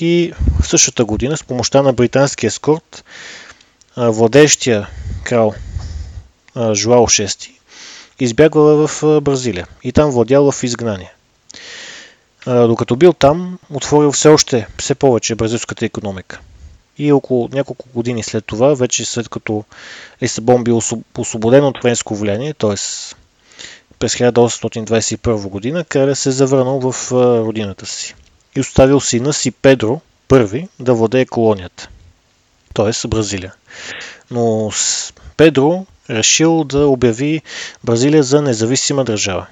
[0.00, 0.32] И
[0.62, 3.04] в същата година, с помощта на британския скорт,
[3.96, 4.88] владеещия
[5.24, 5.54] крал
[6.72, 7.50] Жуао VI
[8.18, 11.12] избягва в Бразилия и там владял в изгнание.
[12.46, 16.40] Докато бил там, отворил все още все повече бразилската економика
[16.98, 19.64] и около няколко години след това, вече след като
[20.22, 20.80] Лисабон бил
[21.18, 22.74] освободен от френско влияние, т.е.
[23.98, 27.12] през 1821 година, краля се завърнал в
[27.46, 28.14] родината си
[28.56, 31.88] и оставил сина си Педро първи да владее колонията,
[32.74, 33.08] т.е.
[33.08, 33.54] Бразилия.
[34.30, 34.70] Но
[35.36, 37.42] Педро решил да обяви
[37.84, 39.46] Бразилия за независима държава.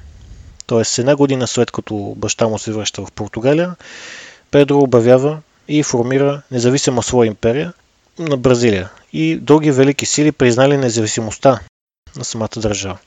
[0.66, 3.76] Тоест една година след като баща му се връща в Португалия,
[4.50, 5.38] Педро обявява
[5.68, 7.72] и формира независима своя империя
[8.18, 8.90] на Бразилия.
[9.12, 11.60] И други велики сили признали независимостта
[12.16, 12.98] на самата държава.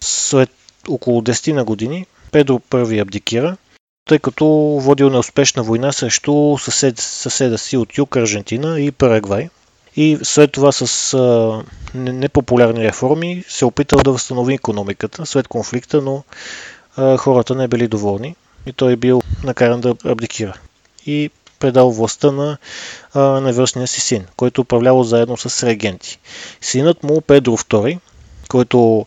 [0.00, 0.50] След
[0.88, 3.56] около 10 на години Педро първи абдикира,
[4.04, 4.46] тъй като
[4.80, 9.48] водил неуспешна война срещу съсед, съседа си от юг Аржентина и Парагвай.
[9.96, 11.16] И след това с
[11.94, 16.24] непопулярни реформи се опитал да възстанови економиката след конфликта, но
[17.16, 20.54] хората не били доволни и той бил накаран да абдикира.
[21.06, 22.58] И предал властта на
[23.14, 26.18] а, невръстния си син, който управлявал заедно с регенти.
[26.60, 27.98] Синът му, Педро II,
[28.48, 29.06] който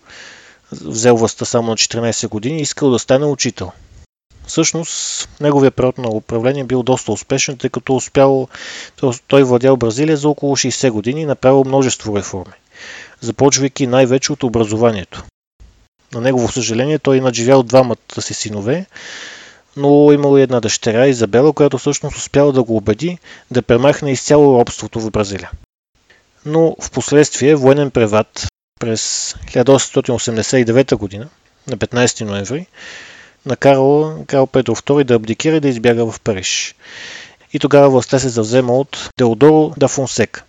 [0.71, 3.71] взел властта само на 14 години, искал да стане учител.
[4.47, 8.47] Всъщност, неговия период на управление бил доста успешен, тъй като успял,
[9.27, 12.53] той владял Бразилия за около 60 години и направил множество реформи,
[13.21, 15.23] започвайки най-вече от образованието.
[16.13, 18.85] На негово съжаление той надживял двамата си синове,
[19.77, 23.17] но имало и една дъщеря, Изабела, която всъщност успяла да го убеди
[23.51, 25.51] да премахне изцяло робството в Бразилия.
[26.45, 28.47] Но в последствие военен преват
[28.79, 31.27] през 1889 година,
[31.67, 32.65] на 15 ноември,
[33.45, 36.75] накарала крал Петро II да абдикира и да избяга в Париж.
[37.53, 40.43] И тогава властта се завзема от Деодоро да Фонсека,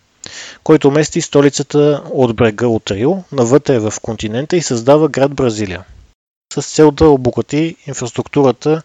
[0.65, 5.85] който мести столицата от брега от Рио навътре в континента и създава град Бразилия
[6.53, 8.83] с цел да обогати инфраструктурата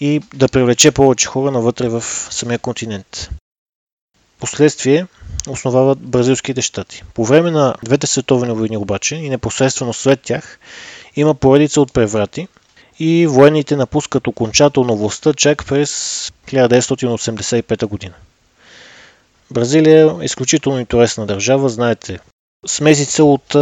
[0.00, 3.30] и да привлече повече хора навътре в самия континент.
[4.40, 5.06] Последствие
[5.48, 7.02] основават бразилските щати.
[7.14, 10.58] По време на двете световни войни обаче и непосредствено след тях
[11.16, 12.48] има поредица от преврати
[12.98, 15.90] и военните напускат окончателно властта чак през
[16.46, 18.14] 1985 година.
[19.50, 22.18] Бразилия е изключително интересна държава, знаете.
[22.66, 23.56] Смесица от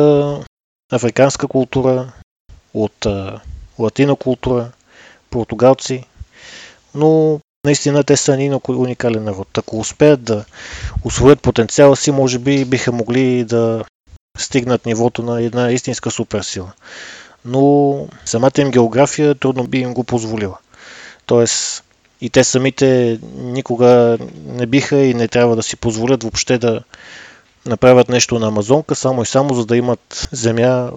[0.92, 2.12] африканска култура,
[2.84, 3.40] от а,
[3.78, 4.70] латина култура,
[5.30, 6.04] португалци,
[6.94, 9.58] но наистина те са един уникален народ.
[9.58, 10.44] Ако успеят да
[11.04, 13.84] освоят потенциала си, може би биха могли да
[14.38, 16.72] стигнат нивото на една истинска суперсила.
[17.44, 20.58] Но самата им география трудно би им го позволила.
[21.26, 21.84] Тоест,
[22.20, 26.82] и те самите никога не биха и не трябва да си позволят въобще да
[27.66, 30.90] направят нещо на Амазонка, само и само за да имат земя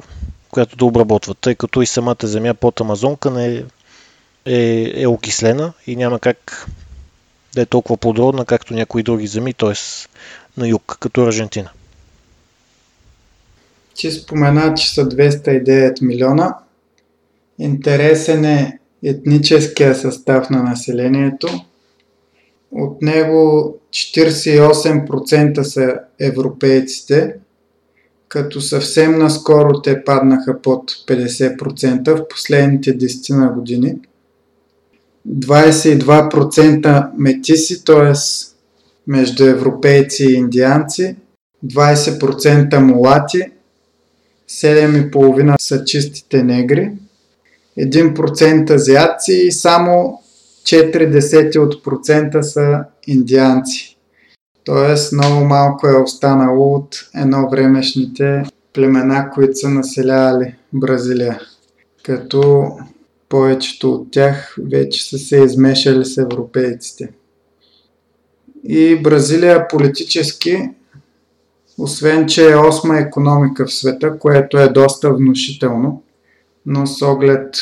[0.51, 3.63] която да обработват, тъй като и самата земя под Амазонка не е,
[4.45, 6.67] е, е окислена и няма как
[7.55, 9.73] да е толкова плодородна, както някои други земи, т.е.
[10.57, 11.69] на юг, като Аржентина.
[13.95, 16.57] Ти спомена, че са 209 милиона.
[17.59, 21.47] Интересен е етническия състав на населението.
[22.71, 27.35] От него 48% са европейците,
[28.31, 33.95] като съвсем наскоро те паднаха под 50% в последните 10 на години.
[35.29, 38.13] 22% метиси, т.е.
[39.07, 41.15] между европейци и индианци,
[41.65, 43.51] 20% мулати,
[44.49, 46.91] 7,5% са чистите негри,
[47.79, 50.19] 1% азиатци и само
[50.63, 53.90] 4 от процента са индианци.
[54.63, 58.43] Тоест много малко е останало от едно времешните
[58.73, 61.39] племена, които са населявали Бразилия.
[62.03, 62.71] Като
[63.29, 67.09] повечето от тях вече са се измешали с европейците.
[68.63, 70.69] И Бразилия политически,
[71.77, 76.03] освен че е осма економика в света, което е доста внушително,
[76.65, 77.55] но с оглед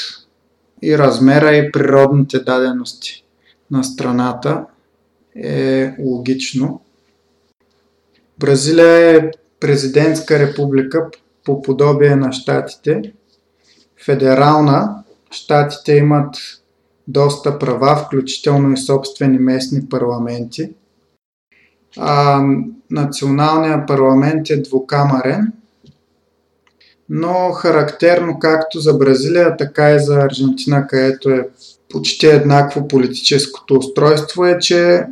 [0.82, 3.26] и размера и природните дадености
[3.72, 4.66] на страната
[5.36, 6.82] е логично.
[8.40, 11.08] Бразилия е президентска република
[11.46, 13.14] по подобие на щатите.
[14.06, 16.36] Федерална, щатите имат
[17.08, 20.72] доста права, включително и собствени местни парламенти.
[21.98, 22.42] А
[22.92, 25.54] националният парламент е двукамарен,
[27.10, 31.50] но характерно както за Бразилия, така и за Аржентина, където е
[31.90, 35.06] почти еднакво политическото устройство, е, че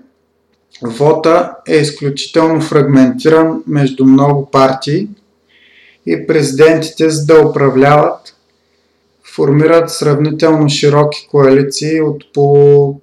[0.81, 5.07] Вота е изключително фрагментиран между много партии
[6.05, 8.35] и президентите, за да управляват,
[9.35, 12.95] формират сравнително широки коалиции от по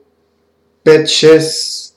[0.85, 1.93] 5-6,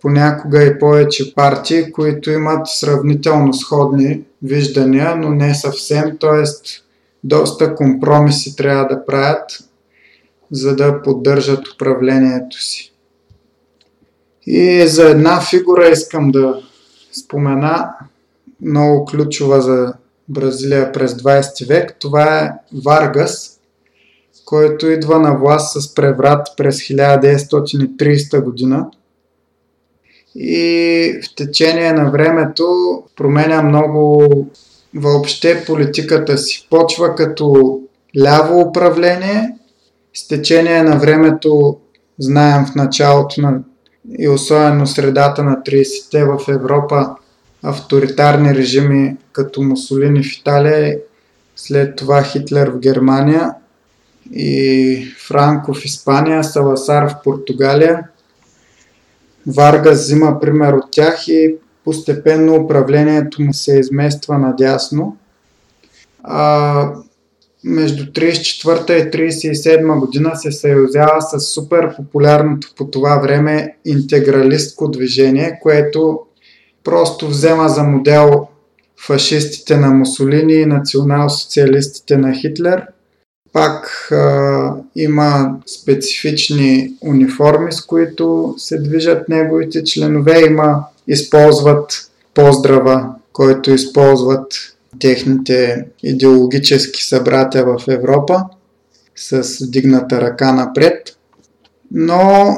[0.00, 6.72] понякога и повече партии, които имат сравнително сходни виждания, но не съвсем, т.е.
[7.24, 9.58] доста компромиси трябва да правят,
[10.50, 12.92] за да поддържат управлението си.
[14.50, 16.62] И за една фигура искам да
[17.12, 17.90] спомена,
[18.60, 19.94] много ключова за
[20.28, 21.96] Бразилия през 20 век.
[22.00, 22.52] Това е
[22.84, 23.60] Варгас,
[24.44, 28.86] който идва на власт с преврат през 1930 година
[30.34, 32.64] и в течение на времето
[33.16, 34.26] променя много
[34.94, 36.66] въобще политиката си.
[36.70, 37.80] Почва като
[38.22, 39.54] ляво управление,
[40.14, 41.76] с течение на времето,
[42.18, 43.60] знаем в началото на
[44.18, 47.16] и особено средата на 30-те в Европа,
[47.62, 50.98] авторитарни режими като Мусолини в Италия,
[51.56, 53.50] след това Хитлер в Германия
[54.32, 58.08] и Франко в Испания, Саласар в Португалия.
[59.46, 61.54] Варга взима пример от тях и
[61.84, 65.16] постепенно управлението му се измества надясно.
[66.22, 66.92] А,
[67.64, 75.58] между 34 и 37 година се съюзява с супер популярното по това време интегралистко движение,
[75.62, 76.20] което
[76.84, 78.46] просто взема за модел
[79.06, 82.86] фашистите на Мусолини и национал-социалистите на Хитлер.
[83.52, 90.46] Пак а, има специфични униформи, с които се движат неговите членове.
[90.46, 98.44] Има, използват поздрава, който използват техните идеологически събратя в Европа
[99.16, 101.16] с вдигната ръка напред.
[101.90, 102.54] Но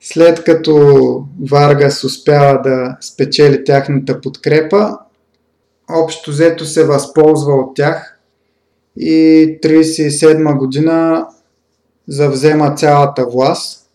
[0.00, 4.98] след като Варгас успява да спечели тяхната подкрепа,
[5.90, 8.18] общо взето се възползва от тях
[8.96, 11.26] и 37 година
[12.08, 13.86] завзема цялата власт,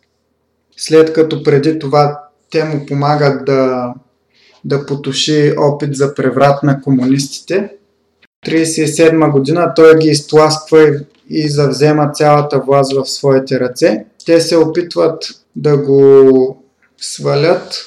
[0.77, 2.19] след като преди това
[2.49, 3.93] те му помагат да
[4.65, 7.69] да потуши опит за преврат на комунистите.
[8.45, 10.99] 1937 година той ги изтласква
[11.29, 14.05] и, завзема цялата власт в своите ръце.
[14.25, 15.23] Те се опитват
[15.55, 16.63] да го
[16.97, 17.85] свалят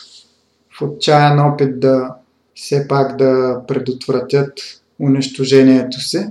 [0.79, 2.14] в отчаян опит да
[2.55, 4.53] все пак да предотвратят
[5.01, 6.27] унищожението си,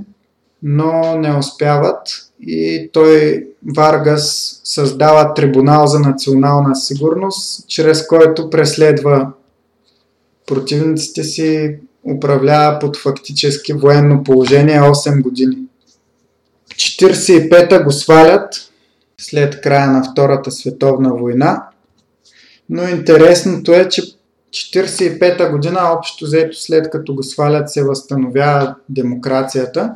[0.63, 2.07] но не успяват
[2.41, 9.31] и той Варгас създава трибунал за национална сигурност, чрез който преследва
[10.45, 11.75] противниците си
[12.15, 15.57] управлява под фактически военно положение 8 години.
[16.65, 18.71] В 45-та го свалят
[19.17, 21.63] след края на Втората световна война,
[22.69, 24.01] но интересното е, че
[24.53, 29.95] 45-та година, общо взето след като го свалят, се възстановява демокрацията,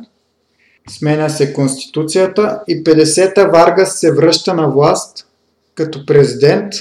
[0.88, 5.26] сменя се конституцията и 50-та Варгас се връща на власт
[5.74, 6.72] като президент,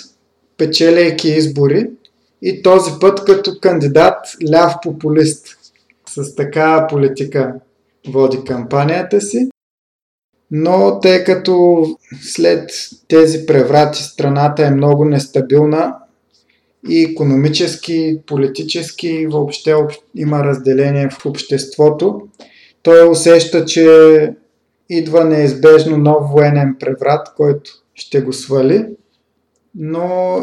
[0.58, 1.90] печелейки избори
[2.42, 4.16] и този път като кандидат
[4.54, 5.48] ляв популист.
[6.10, 7.56] С такава политика
[8.10, 9.50] води кампанията си.
[10.52, 11.86] Но тъй като
[12.22, 12.72] след
[13.08, 15.96] тези преврати страната е много нестабилна
[16.90, 19.76] и економически, политически, въобще
[20.16, 22.28] има разделение в обществото,
[22.84, 23.88] той усеща, че
[24.90, 28.86] идва неизбежно нов военен преврат, който ще го свали.
[29.76, 30.38] Но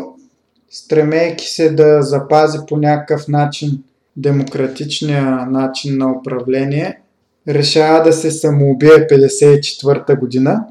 [0.74, 3.82] стремейки се да запази по някакъв начин
[4.16, 7.00] демократичния начин на управление,
[7.48, 10.64] решава да се самоубие 54-та година,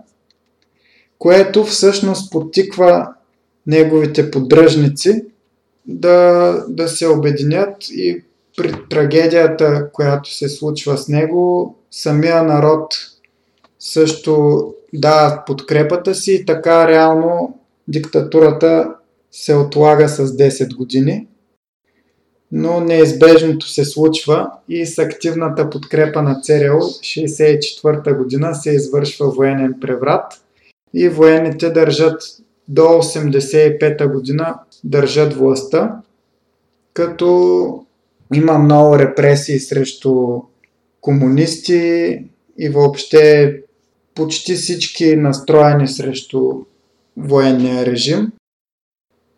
[1.20, 3.08] което всъщност потиква
[3.68, 5.26] неговите поддръжници
[5.86, 8.24] да, да се обединят и
[8.58, 12.96] при трагедията, която се случва с него, самия народ
[13.80, 18.96] също дава подкрепата си и така реално диктатурата
[19.34, 21.28] се отлага с 10 години,
[22.52, 29.76] но неизбежното се случва и с активната подкрепа на ЦРУ 64 година се извършва военен
[29.82, 30.42] преврат
[30.94, 32.22] и военните държат
[32.68, 36.02] до 85 година държат властта,
[36.94, 37.86] като
[38.34, 40.42] има много репресии срещу
[41.02, 42.20] комунисти
[42.58, 43.56] и въобще
[44.16, 46.52] почти всички настроени срещу
[47.18, 48.32] военния режим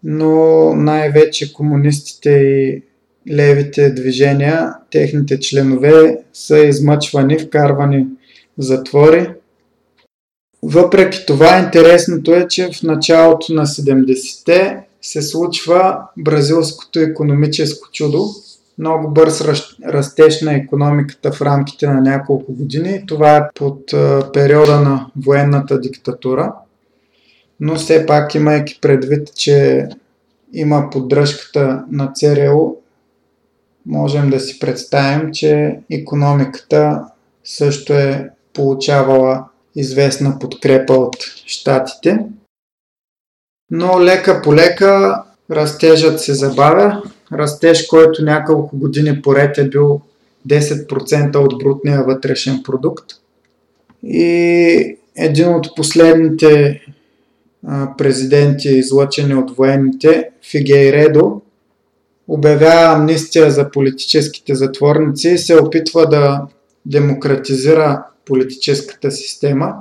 [0.07, 2.83] но най-вече комунистите и
[3.31, 8.07] левите движения, техните членове са измъчвани, вкарвани
[8.57, 9.29] в затвори.
[10.63, 18.25] Въпреки това, интересното е, че в началото на 70-те се случва бразилското економическо чудо.
[18.77, 19.41] Много бърз
[19.87, 23.03] растеж на економиката в рамките на няколко години.
[23.07, 23.81] Това е под
[24.33, 26.53] периода на военната диктатура
[27.59, 29.87] но все пак имайки предвид, че
[30.53, 32.75] има поддръжката на ЦРУ,
[33.85, 37.05] можем да си представим, че економиката
[37.43, 39.45] също е получавала
[39.75, 42.19] известна подкрепа от щатите.
[43.71, 47.03] Но лека по лека растежът се забавя.
[47.33, 50.01] Растеж, който няколко години поред е бил
[50.49, 53.05] 10% от брутния вътрешен продукт.
[54.03, 56.81] И един от последните
[57.97, 61.41] президенти, излъчени от военните, Фигейредо,
[62.27, 66.47] обявява амнистия за политическите затворници и се опитва да
[66.85, 69.75] демократизира политическата система,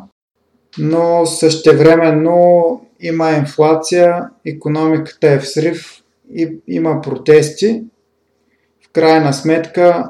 [0.79, 6.03] но същевременно има инфлация, економиката е в срив
[6.35, 7.85] и има протести.
[8.87, 10.09] В крайна сметка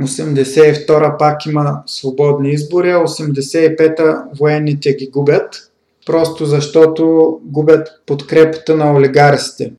[0.00, 5.71] 82-а пак има свободни избори, а 85-та военните ги губят,
[6.06, 9.72] просто защото губят подкрепата на олигарсите.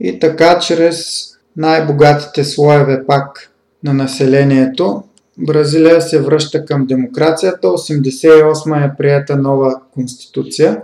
[0.00, 3.52] И така, чрез най-богатите слоеве пак
[3.84, 5.02] на населението,
[5.38, 7.66] Бразилия се връща към демокрацията.
[7.66, 10.82] 88 е прията нова конституция.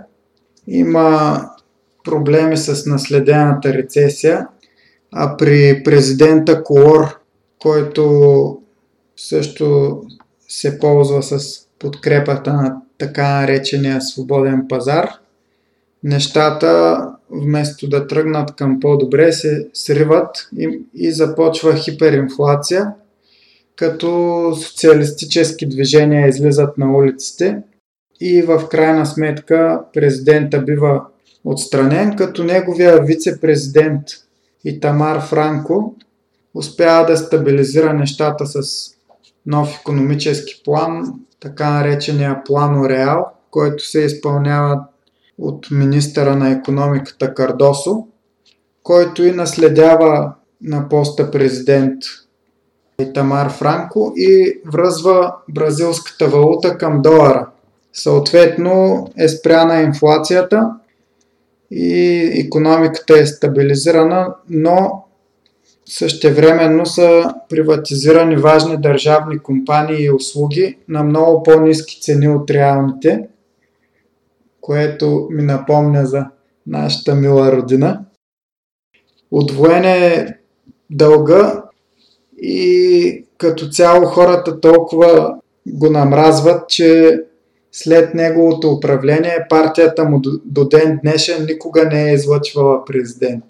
[0.67, 1.39] Има
[2.03, 4.47] проблеми с наследената рецесия,
[5.11, 7.19] а при президента Колор,
[7.59, 8.57] който
[9.17, 10.01] също
[10.47, 15.09] се ползва с подкрепата на така наречения свободен пазар,
[16.03, 22.93] нещата вместо да тръгнат към по-добре се сриват и, и започва хиперинфлация–
[23.75, 27.57] като социалистически движения излизат на улиците
[28.21, 31.05] и в крайна сметка президента бива
[31.43, 34.01] отстранен, като неговия вице-президент
[34.65, 35.95] Итамар Франко
[36.53, 38.89] успява да стабилизира нещата с
[39.45, 44.83] нов економически план, така наречения план Реал, който се изпълнява
[45.37, 48.07] от министъра на економиката Кардосо,
[48.83, 52.03] който и наследява на поста президент
[53.13, 57.47] Тамар Франко и връзва бразилската валута към долара.
[57.93, 60.71] Съответно е спряна инфлацията
[61.71, 65.04] и економиката е стабилизирана, но
[65.85, 73.27] същевременно са приватизирани важни държавни компании и услуги на много по-низки цени от реалните,
[74.61, 76.25] което ми напомня за
[76.67, 78.05] нашата мила родина.
[79.31, 80.37] Отвоен е
[80.89, 81.63] дълга
[82.37, 85.35] и като цяло хората толкова
[85.67, 87.19] го намразват, че
[87.71, 93.43] след неговото управление партията му до, ден днешен никога не е излъчвала президент.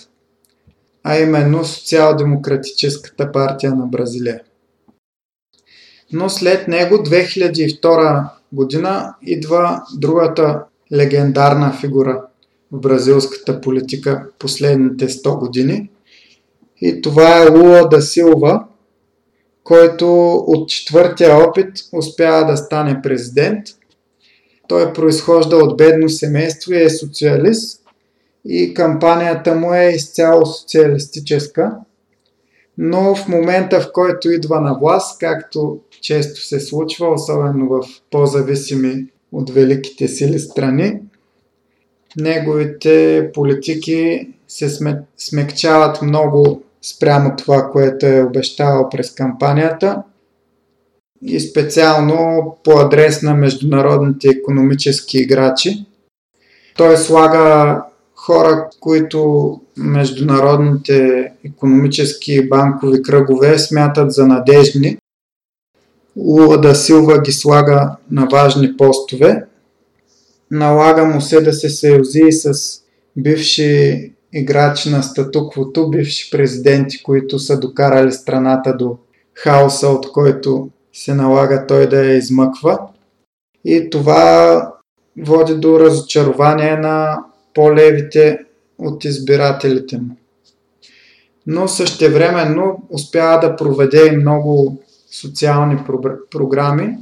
[1.07, 4.41] А именно Социал-демократическата партия на Бразилия.
[6.13, 12.21] Но след него 2002 година идва другата легендарна фигура
[12.71, 15.89] в бразилската политика последните 100 години.
[16.81, 18.65] И това е Луа да Силва,
[19.63, 23.67] който от четвъртия опит успява да стане президент.
[24.67, 27.84] Той произхожда от бедно семейство и е социалист
[28.45, 31.71] и кампанията му е изцяло социалистическа.
[32.77, 37.81] Но в момента, в който идва на власт, както често се случва, особено в
[38.11, 40.99] по-зависими от великите сили страни,
[42.17, 44.69] неговите политики се
[45.17, 50.03] смекчават много спрямо това, което е обещавал през кампанията
[51.21, 55.85] и специално по адрес на международните економически играчи.
[56.77, 57.81] Той слага
[58.25, 64.97] хора, които международните економически и банкови кръгове смятат за надежни.
[66.17, 69.45] Лула да Силва ги слага на важни постове.
[70.51, 72.53] Налага му се да се съюзи с
[73.17, 78.97] бивши играчи на статуквото, бивши президенти, които са докарали страната до
[79.33, 82.79] хаоса, от който се налага той да я измъква.
[83.65, 84.73] И това
[85.17, 87.17] води до разочарование на
[87.55, 88.39] по-левите
[88.77, 90.17] от избирателите му.
[91.47, 94.81] Но същевременно успява да проведе и много
[95.11, 95.77] социални
[96.31, 96.97] програми,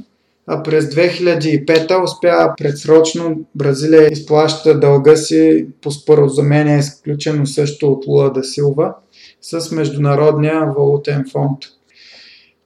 [0.46, 8.32] а през 2005 успя предсрочно Бразилия изплаща дълга си по споразумение, изключено също от Лула
[8.32, 8.94] да Силва,
[9.42, 11.58] с Международния валутен фонд.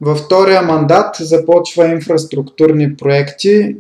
[0.01, 3.77] Във втория мандат започва инфраструктурни проекти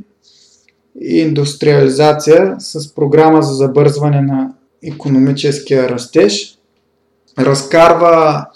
[1.00, 6.58] и индустриализация с програма за забързване на економическия растеж.
[7.38, 8.46] Разкарва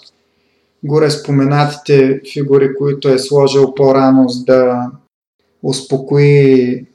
[0.83, 4.91] горе споменатите фигури, които е сложил по-рано, за да
[5.63, 6.85] успокои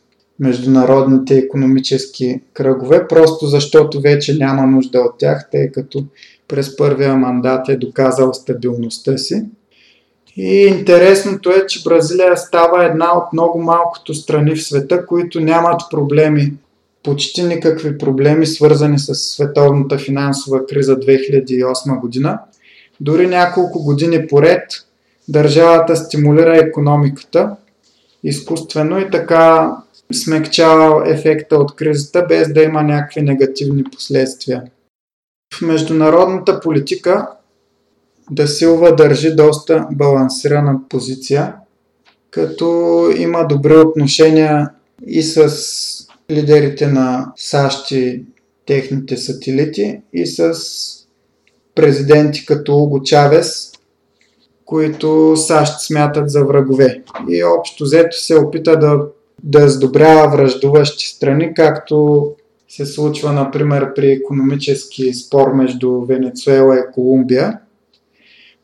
[0.40, 6.05] международните економически кръгове, просто защото вече няма нужда от тях, тъй като
[6.49, 9.46] през първия мандат е доказал стабилността си.
[10.41, 15.80] И интересното е, че Бразилия става една от много малкото страни в света, които нямат
[15.91, 16.53] проблеми
[17.03, 22.39] почти никакви проблеми, свързани с световната финансова криза 2008 година.
[23.01, 24.62] Дори няколко години поред
[25.28, 27.57] държавата стимулира економиката
[28.24, 29.76] изкуствено и така
[30.12, 34.62] смекчава ефекта от кризата, без да има някакви негативни последствия.
[35.55, 37.28] В международната политика
[38.30, 41.54] да Силва държи доста балансирана позиция,
[42.30, 44.70] като има добри отношения
[45.06, 45.48] и с
[46.30, 48.24] лидерите на САЩ и
[48.66, 50.54] техните сателити и с
[51.74, 53.72] президенти като Уго Чавес,
[54.64, 57.02] които САЩ смятат за врагове.
[57.28, 59.00] И общо взето се опита да,
[59.44, 62.26] да сдобрява връждуващи страни, както
[62.68, 67.58] се случва, например, при економически спор между Венецуела и Колумбия.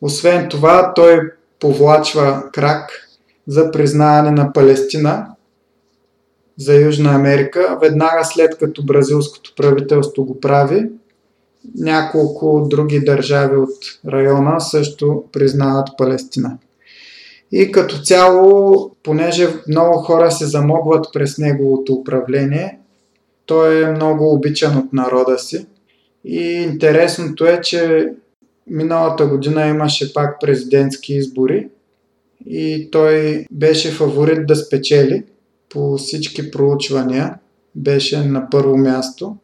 [0.05, 3.09] Освен това, той повлачва крак
[3.47, 5.27] за признаване на Палестина
[6.59, 10.91] за Южна Америка, веднага след като бразилското правителство го прави.
[11.79, 16.59] Няколко други държави от района също признават Палестина.
[17.53, 22.79] И като цяло, понеже много хора се замогват през неговото управление,
[23.47, 25.67] той е много обичан от народа си.
[26.25, 28.13] И интересното е, че
[28.67, 31.69] миналата година имаше пак президентски избори
[32.47, 35.25] и той беше фаворит да спечели
[35.69, 37.35] по всички проучвания.
[37.75, 39.37] Беше на първо място,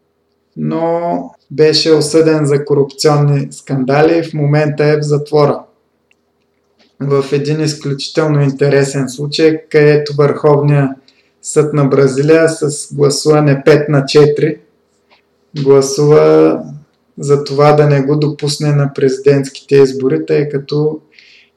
[0.57, 5.63] но беше осъден за корупционни скандали и в момента е в затвора.
[7.01, 10.95] В един изключително интересен случай, където Върховния
[11.43, 14.59] съд на Бразилия с гласуване 5 на 4
[15.63, 16.63] гласува
[17.19, 21.01] за това да не го допусне на президентските избори, тъй като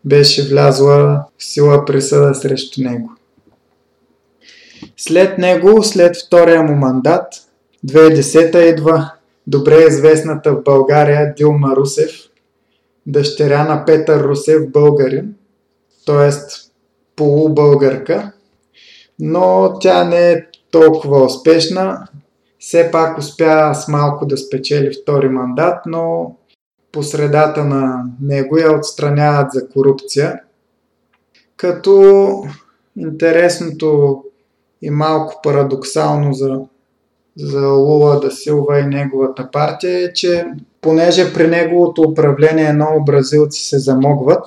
[0.05, 3.09] беше влязла в сила присъда срещу него.
[4.97, 7.33] След него, след втория му мандат,
[7.87, 9.11] 2010 идва
[9.47, 12.11] добре известната в България Дилма Русев,
[13.05, 15.35] дъщеря на Петър Русев, българин,
[16.05, 16.31] т.е.
[17.15, 18.31] полубългарка,
[19.19, 22.07] но тя не е толкова успешна.
[22.63, 26.35] Все пак успя с малко да спечели втори мандат, но
[26.91, 30.39] по средата на него я отстраняват за корупция.
[31.57, 32.43] Като
[32.97, 34.23] интересното
[34.81, 36.61] и малко парадоксално за,
[37.37, 40.45] за Лула да Силва и неговата партия е, че
[40.81, 44.45] понеже при неговото управление много бразилци се замогват,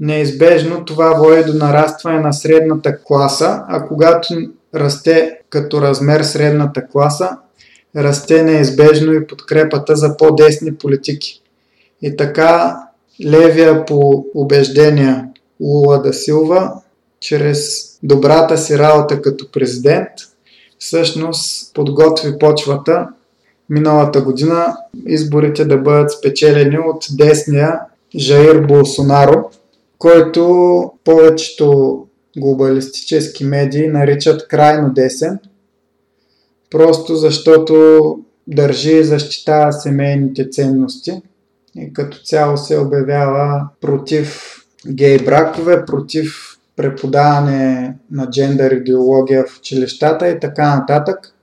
[0.00, 4.28] неизбежно това води до нарастване на средната класа, а когато
[4.74, 7.38] расте като размер средната класа,
[7.96, 11.42] расте неизбежно и подкрепата за по-десни политики.
[12.02, 12.82] И така
[13.26, 15.28] левия по убеждения
[15.60, 16.72] Лула да Силва,
[17.20, 20.08] чрез добрата си работа като президент,
[20.78, 23.08] всъщност подготви почвата
[23.70, 27.80] миналата година изборите да бъдат спечелени от десния
[28.16, 29.50] Жаир Болсонаро,
[29.98, 31.98] който повечето
[32.38, 35.38] глобалистически медии наричат крайно десен,
[36.70, 41.22] просто защото държи и защитава семейните ценности
[41.76, 44.56] и като цяло се обявява против
[44.86, 51.34] гей бракове, против преподаване на джендър идеология в училищата и така нататък.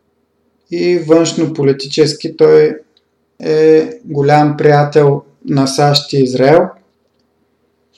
[0.71, 2.79] И външно политически той
[3.39, 6.67] е голям приятел на САЩ и Израел.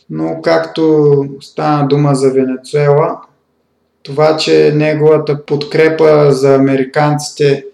[0.09, 3.19] Но както стана дума за Венецуела,
[4.03, 7.65] това, че неговата подкрепа за американците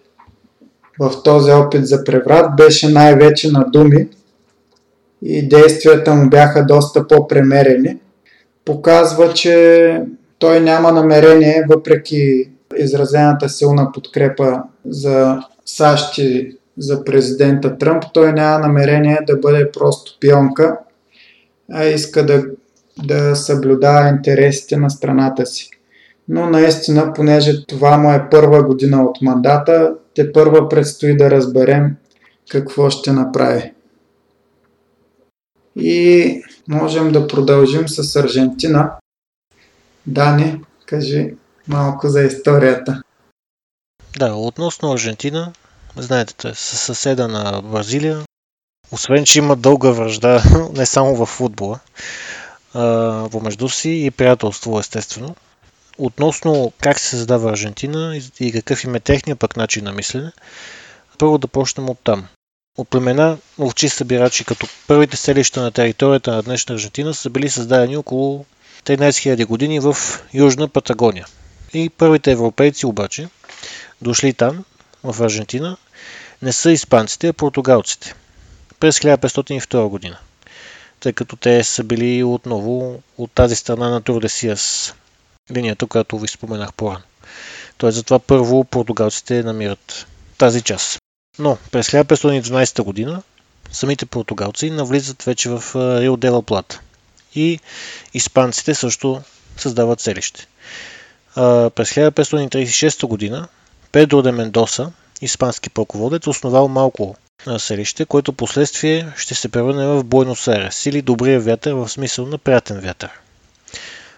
[1.00, 4.08] в този опит за преврат беше най-вече на думи
[5.22, 7.98] и действията му бяха доста по-премерени.
[8.66, 10.02] Показва, че
[10.40, 18.60] той няма намерение, въпреки изразената силна подкрепа за САЩ и за президента Тръмп, той няма
[18.60, 20.78] намерение да бъде просто пионка,
[21.72, 22.44] а иска да,
[23.04, 25.70] да съблюдава интересите на страната си.
[26.28, 31.96] Но наистина, понеже това му е първа година от мандата, те първа предстои да разберем
[32.50, 33.74] какво ще направи.
[35.76, 38.92] И можем да продължим с Аржентина.
[40.08, 41.36] Дани, кажи
[41.68, 43.02] малко за историята.
[44.20, 45.54] Да, относно Аржентина,
[45.98, 48.26] знаете, със съседа на Бразилия,
[48.92, 51.80] освен, че има дълга връжда, не само в футбола,
[53.32, 55.36] помежду си и приятелство, естествено.
[55.98, 60.32] Относно как се създава Аржентина и какъв им е техния пък начин на мислене,
[61.18, 62.28] първо да почнем от там.
[62.78, 67.98] От племена овчи събирачи, като първите селища на територията на днешна Аржентина са били създадени
[67.98, 68.46] около
[68.86, 69.96] 13 000 години в
[70.34, 71.26] Южна Патагония.
[71.74, 73.30] И първите европейци обаче,
[74.02, 74.64] дошли там,
[75.04, 75.78] в Аржентина
[76.42, 78.16] не са испанците, а португалците
[78.80, 80.18] през 1502 година,
[81.00, 84.94] тъй като те са били отново от тази страна на Турдесиас,
[85.52, 87.04] линията, която ви споменах по-рано.
[87.78, 90.08] Тоест, затова първо португалците намират
[90.38, 91.00] тази част.
[91.40, 93.24] Но през 1512 година
[93.72, 96.82] самите португалци навлизат вече в Рио Дела Плата.
[97.36, 97.60] И
[98.14, 99.22] испанците също
[99.58, 100.48] създават селище.
[101.36, 103.48] През 1536 година
[103.92, 104.92] Педро де Мендоса,
[105.22, 107.16] испански пълководец, основал малко
[107.58, 112.38] селище, което последствие ще се превърне в Буенос Айрес или добрия вятър в смисъл на
[112.38, 113.10] приятен вятър.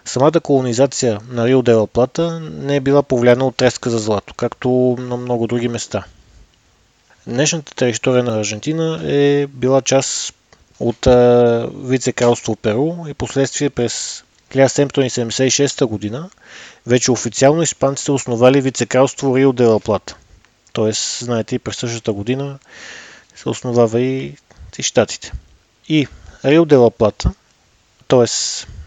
[0.04, 4.96] Самата колонизация на Рио Дела Плата не е била повлияна от треска за злато, както
[4.98, 6.04] на много други места.
[7.26, 10.34] Днешната територия на Аржентина е била част
[10.80, 11.06] от
[11.74, 16.30] вице-кралство Перу и последствие през 1776 година
[16.86, 20.16] вече официално испанците основали вице-кралство Рио де ла Плата.
[20.78, 22.58] Тоест, знаете, и през същата година
[23.36, 24.36] се основава и,
[24.78, 25.32] и щатите.
[25.88, 26.06] И
[26.44, 27.32] Рио де ла Плата,
[28.08, 28.26] т.е.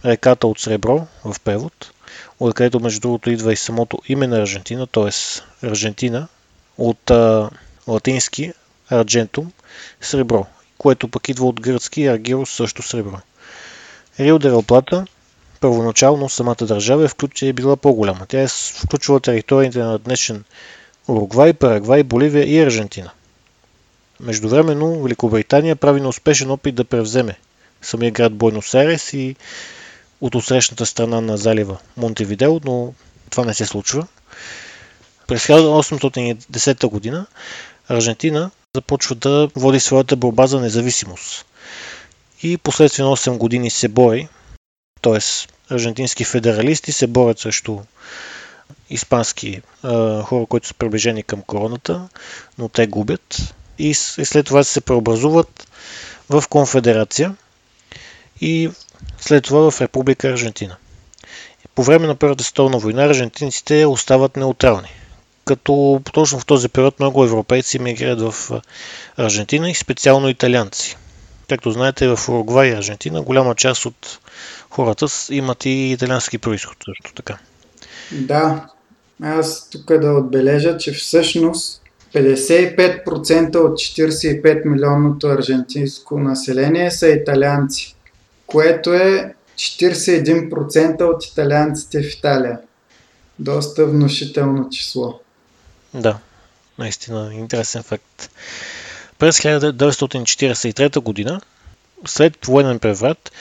[0.06, 1.92] реката от сребро в превод,
[2.40, 5.10] откъдето между другото идва и самото име на Аржентина, т.е.
[5.68, 6.28] Аржентина,
[6.78, 7.50] от а,
[7.88, 8.54] латински
[8.90, 9.52] арджентум,
[10.02, 10.46] сребро,
[10.78, 13.20] което пък идва от гръцки аргирос също сребро.
[14.20, 15.06] Рио де ла Плата
[15.60, 17.10] първоначално самата държава
[17.42, 18.26] е, е била по-голяма.
[18.28, 20.44] Тя е включвала териториите на днешен
[21.08, 23.12] Уругвай, Парагвай, Боливия и Аржентина.
[24.20, 27.38] Междувременно Великобритания прави неуспешен опит да превземе
[27.82, 29.36] самия град Буенос Айрес и
[30.22, 32.94] от отсрещната страна на залива Монтевидео, но
[33.30, 34.08] това не се случва.
[35.28, 37.26] През 1810 година
[37.88, 41.46] Аржентина започва да води своята борба за независимост.
[42.44, 44.28] И последствие на 8 години се бори,
[45.02, 45.20] т.е.
[45.74, 47.80] аржентински федералисти се борят срещу
[48.92, 52.10] испански а, хора, които са приближени към короната,
[52.58, 55.68] но те губят и след това се преобразуват
[56.30, 57.36] в конфедерация
[58.42, 58.70] и
[59.20, 60.76] след това в Република Аржентина.
[61.76, 64.90] По време на Първата световна война аржентинците остават неутрални,
[65.46, 68.62] като точно в този период много европейци мигрират в
[69.18, 70.98] Аржентина и специално италианци.
[71.50, 74.20] Както знаете, в Уругвай и Аржентина голяма част от
[74.70, 77.38] хората имат и италиански происход също така.
[78.12, 78.68] Да,
[79.22, 81.82] аз тук да отбележа, че всъщност
[82.14, 87.96] 55% от 45 милионното аржентинско население са италианци,
[88.48, 92.60] което е 41% от италианците в Италия.
[93.40, 95.20] Доста внушително число.
[95.94, 96.18] Да,
[96.80, 98.30] наистина интересен факт.
[99.20, 101.42] През 1943 година,
[102.06, 103.32] след военен преврат,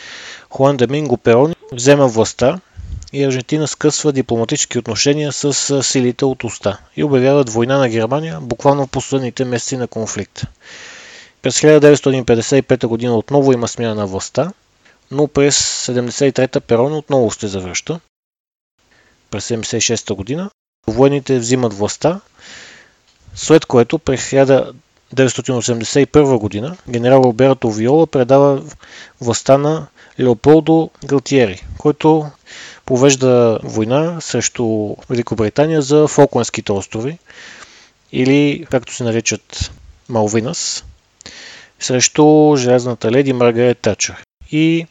[0.50, 2.60] Хуан Доминго Перон взема властта
[3.12, 8.86] и Аржентина скъсва дипломатически отношения с силите от уста и обявяват война на Германия буквално
[8.86, 10.42] в последните месеци на конфликт.
[11.42, 14.52] През 1955 година отново има смяна на властта,
[15.11, 18.00] но през 73-та Перон отново ще завръща.
[19.30, 20.50] През 76-та година
[20.86, 22.20] военните взимат властта,
[23.34, 28.62] след което през 1981 година генерал Роберто Виола предава
[29.20, 29.86] властта на
[30.20, 32.26] Леополдо Галтиери, който
[32.86, 37.18] повежда война срещу Великобритания за Фолкландските острови
[38.12, 39.72] или, както се наричат,
[40.08, 40.84] Малвинас,
[41.80, 44.24] срещу железната леди Маргарет Тачър.
[44.52, 44.86] И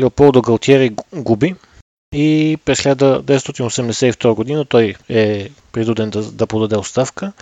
[0.00, 1.54] Леополдо Галтиери губи
[2.14, 7.32] и през 1982 година той е придуден да, да подаде оставка.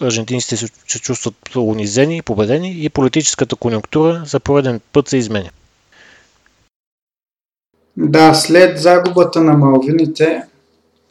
[0.00, 5.50] Аржентинците се, се чувстват унизени победени и политическата конюнктура за пореден път се изменя.
[8.00, 10.42] Да, след загубата на Малвините,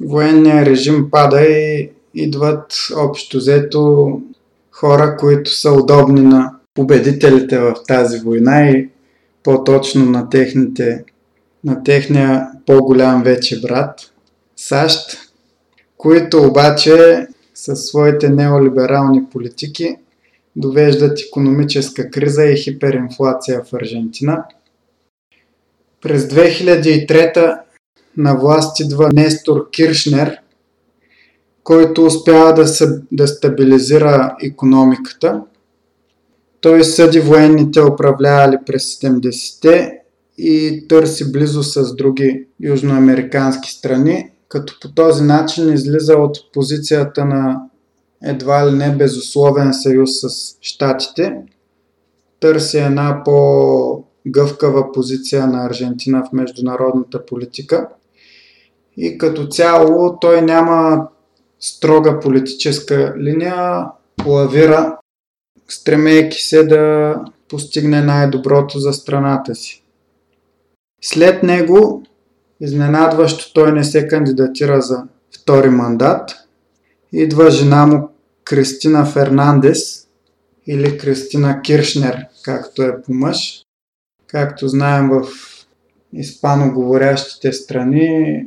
[0.01, 4.11] военния режим пада и идват общо взето
[4.71, 8.89] хора, които са удобни на победителите в тази война и
[9.43, 11.03] по-точно на, техните,
[11.63, 13.99] на техния по-голям вече брат
[14.55, 15.17] САЩ,
[15.97, 19.95] които обаче със своите неолиберални политики
[20.55, 24.43] довеждат економическа криза и хиперинфлация в Аржентина–
[26.01, 27.59] през 2003
[28.17, 30.37] на власт идва Нестор Киршнер,
[31.63, 35.41] който успява да, се, да стабилизира економиката.
[36.61, 39.99] Той съди военните управлявали през 70-те
[40.37, 47.61] и търси близо с други южноамерикански страни, като по този начин излиза от позицията на
[48.23, 50.29] едва ли не безусловен съюз с
[50.61, 51.35] щатите.
[52.39, 57.89] Търси една по гъвкава позиция на Аржентина в международната политика.
[58.97, 61.07] И като цяло той няма
[61.59, 63.85] строга политическа линия
[64.25, 64.97] лавира,
[65.67, 67.15] стремейки се да
[67.49, 69.83] постигне най-доброто за страната си.
[71.01, 72.03] След него,
[72.59, 75.03] изненадващо, той не се кандидатира за
[75.35, 76.31] втори мандат.
[77.13, 78.09] Идва жена му
[78.43, 80.07] Кристина Фернандес
[80.67, 83.66] или Кристина Киршнер, както е по мъж.
[84.27, 85.27] Както знаем в
[86.13, 88.45] испаноговорящите страни,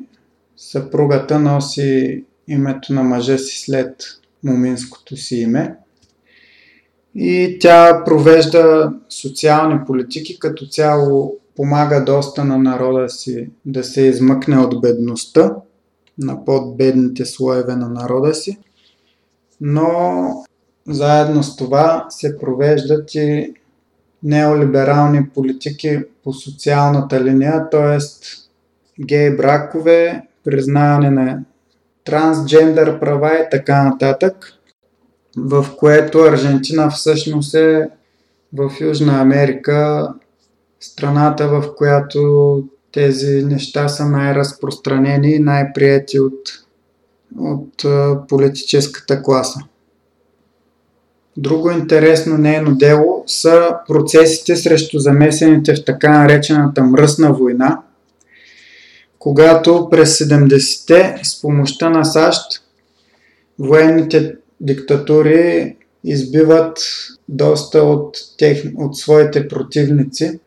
[0.56, 4.02] съпругата носи името на мъжа си след
[4.44, 5.76] моминското си име.
[7.14, 14.58] И тя провежда социални политики, като цяло помага доста на народа си да се измъкне
[14.58, 15.56] от бедността,
[16.18, 18.58] на подбедните слоеве на народа си.
[19.60, 20.22] Но
[20.88, 23.54] заедно с това се провеждат и
[24.22, 27.98] неолиберални политики по социалната линия, т.е.
[29.04, 31.38] гей бракове, признаване на
[32.04, 34.52] трансджендър права и така нататък,
[35.36, 37.88] в което Аржентина всъщност е
[38.52, 40.08] в Южна Америка
[40.80, 46.40] страната, в която тези неща са най-разпространени и най-прияти от,
[47.38, 47.84] от
[48.28, 49.60] политическата класа.
[51.36, 57.80] Друго интересно нейно дело са процесите срещу замесените в така наречената мръсна война,
[59.18, 62.62] когато през 70-те с помощта на САЩ
[63.58, 66.78] военните диктатури избиват
[67.28, 70.40] доста от, тех, от своите противници.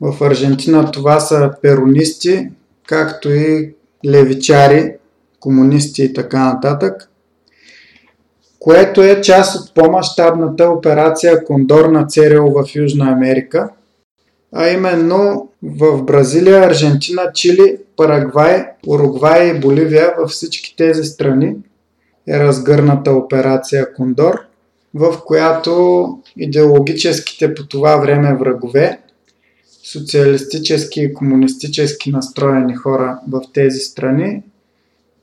[0.00, 2.50] В Аржентина това са перонисти,
[2.86, 3.74] както и
[4.06, 4.94] левичари,
[5.40, 7.09] комунисти и така нататък
[8.60, 13.70] което е част от по-масштабната операция Кондор на ЦРУ в Южна Америка,
[14.52, 20.14] а именно в Бразилия, Аржентина, Чили, Парагвай, Уругвай и Боливия.
[20.18, 21.56] Във всички тези страни
[22.28, 24.40] е разгърната операция Кондор,
[24.94, 26.06] в която
[26.36, 29.00] идеологическите по това време врагове,
[29.92, 34.42] социалистически и комунистически настроени хора в тези страни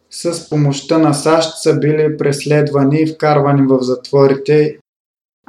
[0.09, 4.77] с помощта на САЩ са били преследвани, вкарвани в затворите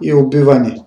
[0.02, 0.82] и убивани.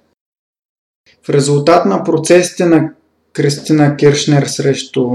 [1.23, 2.93] В резултат на процесите на
[3.33, 5.09] Кристина Киршнер срещу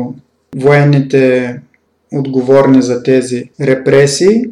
[0.57, 1.54] военните
[2.12, 4.44] отговорни за тези репресии,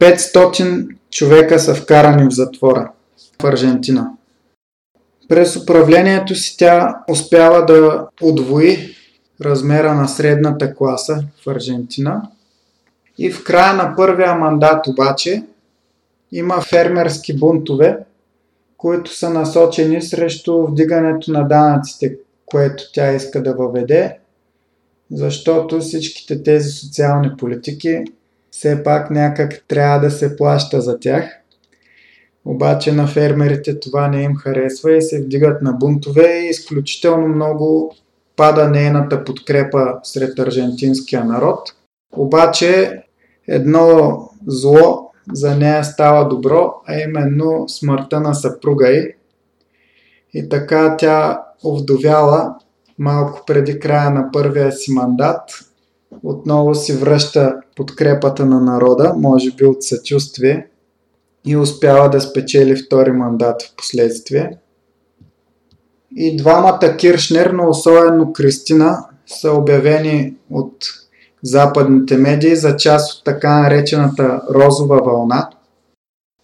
[0.00, 2.92] 500 човека са вкарани в затвора
[3.42, 4.10] в Аржентина.
[5.28, 8.94] През управлението си тя успява да удвои
[9.40, 12.22] размера на средната класа в Аржентина–
[13.18, 15.44] и в края на първия мандат обаче
[16.32, 17.98] има фермерски бунтове,
[18.76, 24.18] които са насочени срещу вдигането на данъците, което тя иска да въведе,
[25.10, 28.04] защото всичките тези социални политики
[28.50, 31.24] все пак някак трябва да се плаща за тях.
[32.44, 37.94] Обаче на фермерите това не им харесва и се вдигат на бунтове и изключително много
[38.36, 41.74] пада нейната подкрепа сред аржентинския народ.
[42.12, 43.02] Обаче
[43.48, 49.14] едно зло за нея става добро, а именно смъртта на съпруга й.
[50.34, 52.54] И така тя овдовяла
[52.98, 55.40] малко преди края на първия си мандат.
[56.22, 60.66] Отново си връща подкрепата на народа, може би от съчувствие,
[61.46, 64.58] и успява да спечели втори мандат в последствие.
[66.16, 70.76] И двамата Киршнер, но особено Кристина, са обявени от
[71.42, 75.48] западните медии за част от така наречената розова вълна,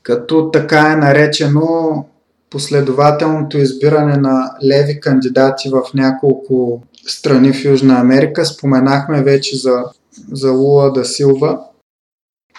[0.02, 2.04] като така е наречено
[2.50, 8.44] последователното избиране на леви кандидати в няколко страни в Южна Америка.
[8.44, 9.84] Споменахме вече за,
[10.32, 11.60] за Лула да Силва.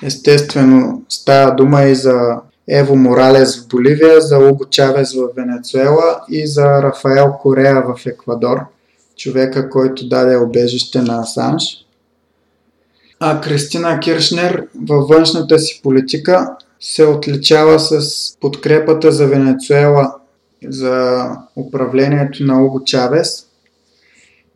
[0.03, 2.37] Естествено става дума и за
[2.67, 8.59] Ево Моралес в Боливия, за Уго Чавес в Венецуела и за Рафаел Корея в Еквадор,
[9.17, 11.88] човека, който даде обежище на Асанж
[13.19, 18.09] а Кристина Киршнер във външната си политика се отличава с
[18.39, 20.15] подкрепата за Венецуела
[20.67, 23.45] за управлението на Уго Чавес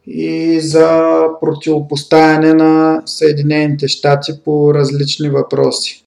[0.08, 6.04] и за противопоставяне на Съединените щати по различни въпроси.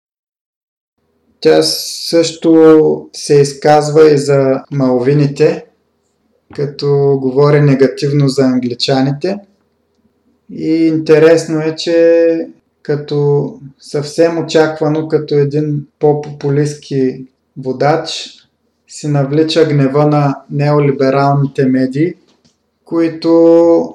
[1.40, 5.64] Тя също се изказва и за малвините,
[6.57, 9.36] като говори негативно за англичаните–
[10.51, 12.49] и интересно е, че
[12.82, 17.24] като съвсем очаквано, като един по-популистски
[17.57, 18.32] водач,
[18.88, 22.14] си навлича гнева на неолибералните медии,
[22.84, 23.92] които,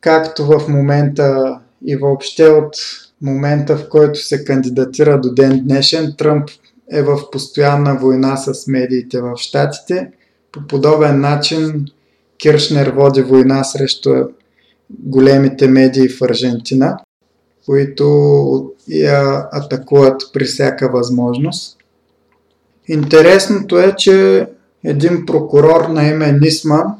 [0.00, 2.76] както в момента и въобще от
[3.22, 6.48] момента, в който се кандидатира до ден днешен, Тръмп
[6.92, 10.10] е в постоянна война с медиите в Штатите.
[10.52, 11.86] По подобен начин
[12.38, 14.10] Киршнер води война срещу
[14.90, 16.96] големите медии в Аржентина,
[17.66, 18.06] които
[18.88, 21.76] я атакуват при всяка възможност.
[22.88, 24.46] Интересното е, че
[24.84, 26.94] един прокурор на име Нисман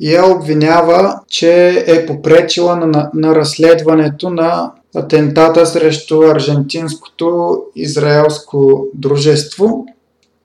[0.00, 9.86] я обвинява, че е попречила на, на разследването на атентата срещу аржентинското израелско дружество,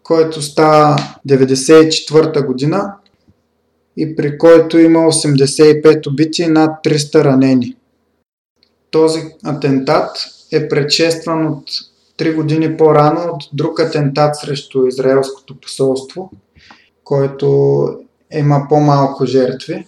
[0.04, 0.96] който става
[1.28, 2.94] 1994 година
[3.98, 7.76] и при който има 85 убити и над 300 ранени.
[8.92, 10.18] Този атентат
[10.52, 11.70] е предшестван от
[12.18, 16.32] 3 години по-рано от друг атентат срещу израелското посолство,
[17.04, 17.88] който
[18.34, 19.88] има по-малко жертви.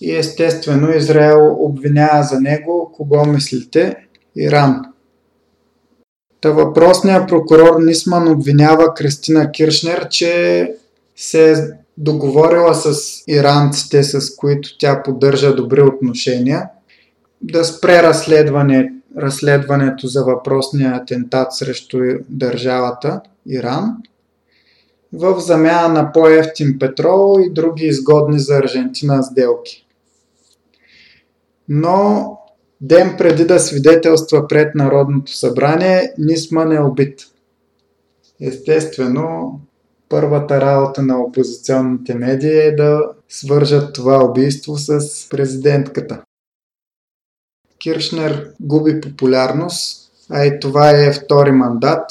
[0.00, 3.96] И естествено Израел обвинява за него, кого мислите,
[4.36, 4.82] Иран.
[6.40, 10.72] Та въпросният прокурор Нисман обвинява Кристина Киршнер, че
[11.16, 11.56] се е
[11.98, 16.68] договорила с иранците, с които тя поддържа добри отношения,
[17.42, 23.96] да спре разследване, разследването за въпросния атентат срещу държавата Иран–
[25.12, 29.86] в замяна на по-ефтин петрол и други изгодни за Аржентина сделки.
[31.68, 32.30] Но
[32.80, 37.20] ден преди да свидетелства пред Народното събрание, Нисман е убит.
[38.40, 39.60] Естествено,
[40.08, 45.00] първата работа на опозиционните медии е да свържат това убийство с
[45.30, 46.22] президентката.
[47.78, 52.10] Киршнер губи популярност, а и това е втори мандат,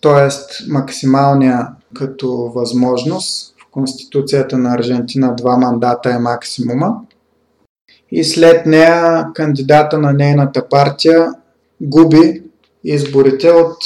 [0.00, 0.28] т.е.
[0.70, 3.54] максималния като възможност.
[3.58, 7.00] В Конституцията на Аржентина два мандата е максимума.
[8.10, 11.34] И след нея кандидата на нейната партия
[11.80, 12.42] губи
[12.84, 13.76] изборите от,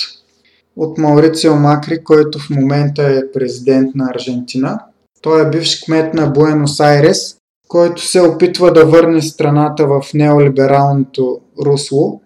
[0.77, 4.81] от Маурицио Макри, който в момента е президент на Аржентина.
[5.23, 7.37] Той е бивш кмет на Буенос Айрес,
[7.69, 12.21] който се опитва да върне страната в неолибералното русло,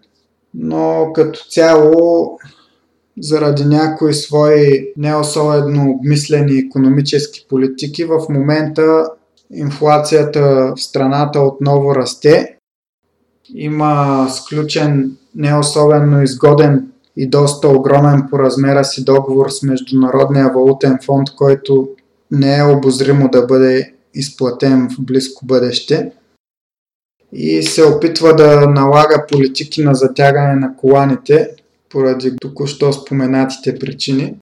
[0.54, 2.38] но като цяло
[3.20, 9.04] заради някои свои не особено обмислени економически политики, в момента
[9.54, 12.56] инфлацията в страната отново расте.
[13.54, 16.89] Има сключен не особено изгоден
[17.22, 21.88] и доста огромен по размера си договор с Международния валутен фонд, който
[22.30, 26.12] не е обозримо да бъде изплатен в близко бъдеще.
[27.32, 31.50] И се опитва да налага политики на затягане на коланите,
[31.88, 34.36] поради току-що споменатите причини,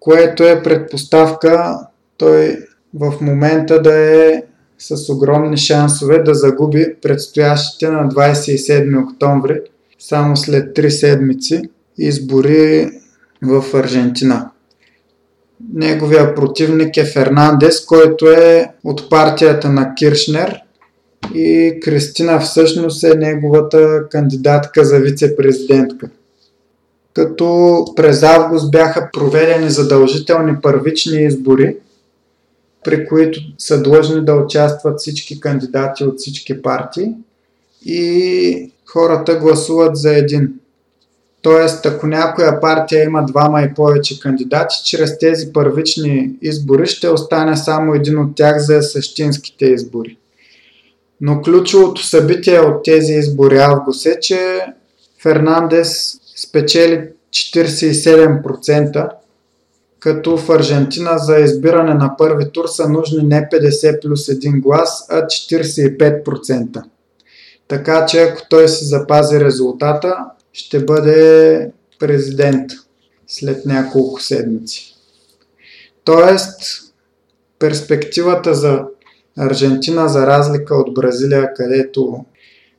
[0.00, 1.78] което е предпоставка
[2.16, 2.58] той
[2.94, 4.42] в момента да е
[4.78, 9.60] с огромни шансове да загуби предстоящите на 27 октомври,
[9.98, 11.62] само след 3 седмици,
[11.98, 12.90] избори
[13.42, 14.50] в Аржентина.
[15.74, 20.60] Неговия противник е Фернандес, който е от партията на Киршнер
[21.34, 26.10] и Кристина всъщност е неговата кандидатка за вице-президентка
[27.14, 31.76] като през август бяха проведени задължителни първични избори,
[32.84, 37.12] при които са длъжни да участват всички кандидати от всички партии
[37.84, 40.52] и хората гласуват за един.
[41.42, 47.56] Тоест, ако някоя партия има двама и повече кандидати, чрез тези първични избори ще остане
[47.56, 50.18] само един от тях за същинските избори.
[51.20, 54.60] Но ключовото събитие от тези избори август е, че
[55.22, 59.10] Фернандес спечели 47%,
[60.00, 65.06] като в Аржентина за избиране на първи тур са нужни не 50 плюс 1 глас,
[65.10, 66.82] а 45%.
[67.68, 70.16] Така че ако той си запази резултата,
[70.52, 72.70] ще бъде президент
[73.26, 74.94] след няколко седмици.
[76.04, 76.60] Тоест,
[77.58, 78.84] перспективата за
[79.38, 82.24] Аржентина, за разлика от Бразилия, където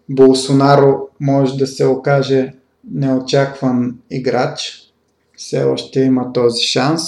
[0.09, 2.53] Болсонаро може да се окаже
[2.91, 4.81] неочакван играч.
[5.37, 7.03] Все още има този шанс.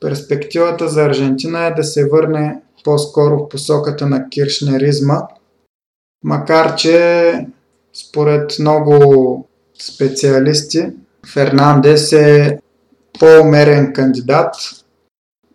[0.00, 5.20] Перспективата за Аржентина е да се върне по-скоро в посоката на киршнеризма,
[6.24, 7.32] макар че
[7.92, 9.48] според много
[9.82, 10.86] специалисти
[11.32, 12.58] Фернандес е
[13.20, 14.54] по-умерен кандидат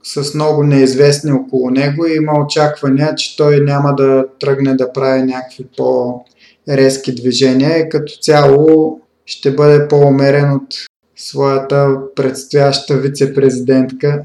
[0.04, 5.22] с много неизвестни около него и има очаквания, че той няма да тръгне да прави
[5.22, 10.76] някакви по-резки движения и като цяло ще бъде по-умерен от
[11.16, 14.24] своята предстояща вице-президентка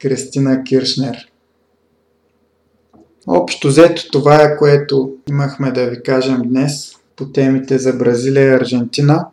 [0.00, 1.31] Кристина Киршнер.
[3.26, 6.92] Общо взето това е което имахме да ви кажем днес.
[7.16, 9.26] по темите за Бразилия и Аржентина.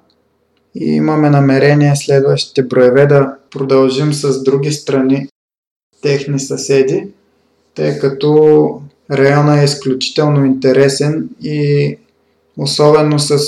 [0.76, 5.28] И имаме намерение следващите броеве да продължим с други страни,
[6.02, 7.07] техни съседи,
[7.76, 11.98] тъй като района е изключително интересен и
[12.57, 13.40] особено с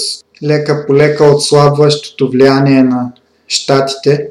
[0.44, 3.12] лека по лека отслабващото влияние на
[3.48, 4.30] щатите,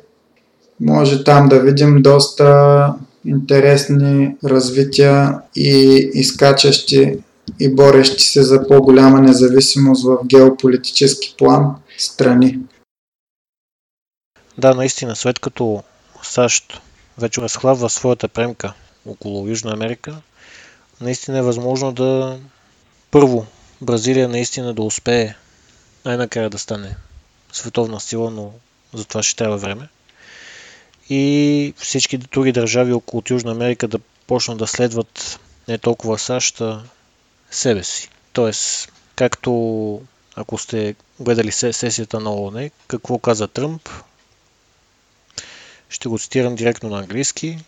[0.81, 7.18] може там да видим доста интересни развития и изкачащи
[7.60, 12.59] и борещи се за по-голяма независимост в геополитически план страни.
[14.59, 15.82] Да, наистина, след като
[16.22, 16.80] САЩ
[17.18, 18.72] вече разхлабва своята премка
[19.06, 20.16] около Южна Америка,
[21.01, 22.38] наистина е възможно да
[23.10, 23.47] първо
[23.82, 25.34] Бразилия наистина да успее
[26.05, 26.97] най-накрая да стане
[27.52, 28.52] световна сила, но
[28.94, 29.88] за това ще трябва време.
[31.11, 36.82] И всички други държави около Южна Америка да почнат да следват не толкова САЩ, а
[37.51, 38.09] себе си.
[38.32, 40.03] Тоест, както
[40.37, 43.89] ако сте гледали сесията на ООН, какво каза Тръмп,
[45.89, 47.59] ще го цитирам директно на английски.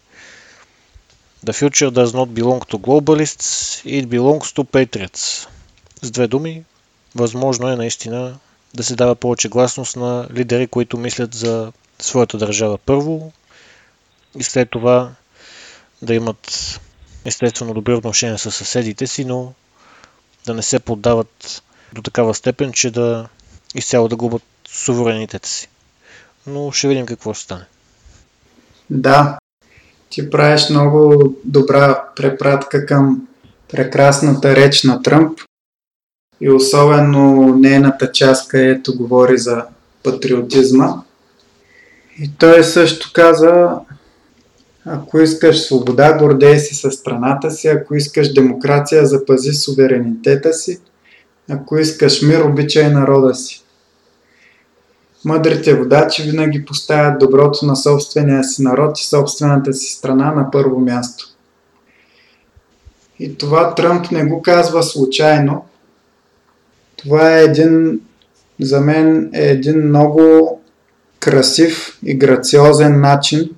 [1.47, 5.49] The future does not belong to globalists, it belongs to patriots.
[6.03, 6.65] С две думи,
[7.15, 8.39] възможно е наистина
[8.75, 13.33] да се дава повече гласност на лидери, които мислят за своята държава първо
[14.39, 15.11] и след това
[16.03, 16.81] да имат
[17.25, 19.53] естествено добри отношения с съседите си, но
[20.47, 21.63] да не се поддават
[21.93, 23.29] до такава степен, че да
[23.75, 25.69] изцяло да губят суверенитета си.
[26.47, 27.65] Но ще видим какво ще стане.
[28.91, 29.39] Да,
[30.11, 33.29] ти правиш много добра препратка към
[33.69, 35.39] прекрасната реч на Тръмп
[36.41, 39.65] и особено нейната част, където говори за
[40.03, 41.03] патриотизма.
[42.19, 43.71] И той също каза,
[44.85, 50.81] ако искаш свобода, гордей си със страната си, ако искаш демокрация, запази суверенитета си,
[51.51, 53.63] ако искаш мир, обичай народа си.
[55.25, 60.81] Мъдрите водачи винаги поставят доброто на собствения си народ и собствената си страна на първо
[60.81, 61.29] място.
[63.19, 65.65] И това Тръмп не го казва случайно.
[66.97, 68.01] Това е един,
[68.61, 70.62] за мен е един много
[71.23, 73.51] красив и грациозен начин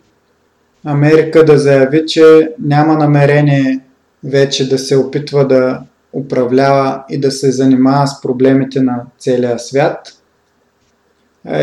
[0.85, 3.81] Америка да заяви, че няма намерение
[4.25, 5.81] вече да се опитва да
[6.13, 9.99] управлява и да се занимава с проблемите на целия свят–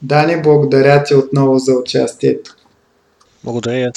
[0.01, 2.55] Дани, благодаря ти отново за участието.
[3.43, 3.91] Благодаря.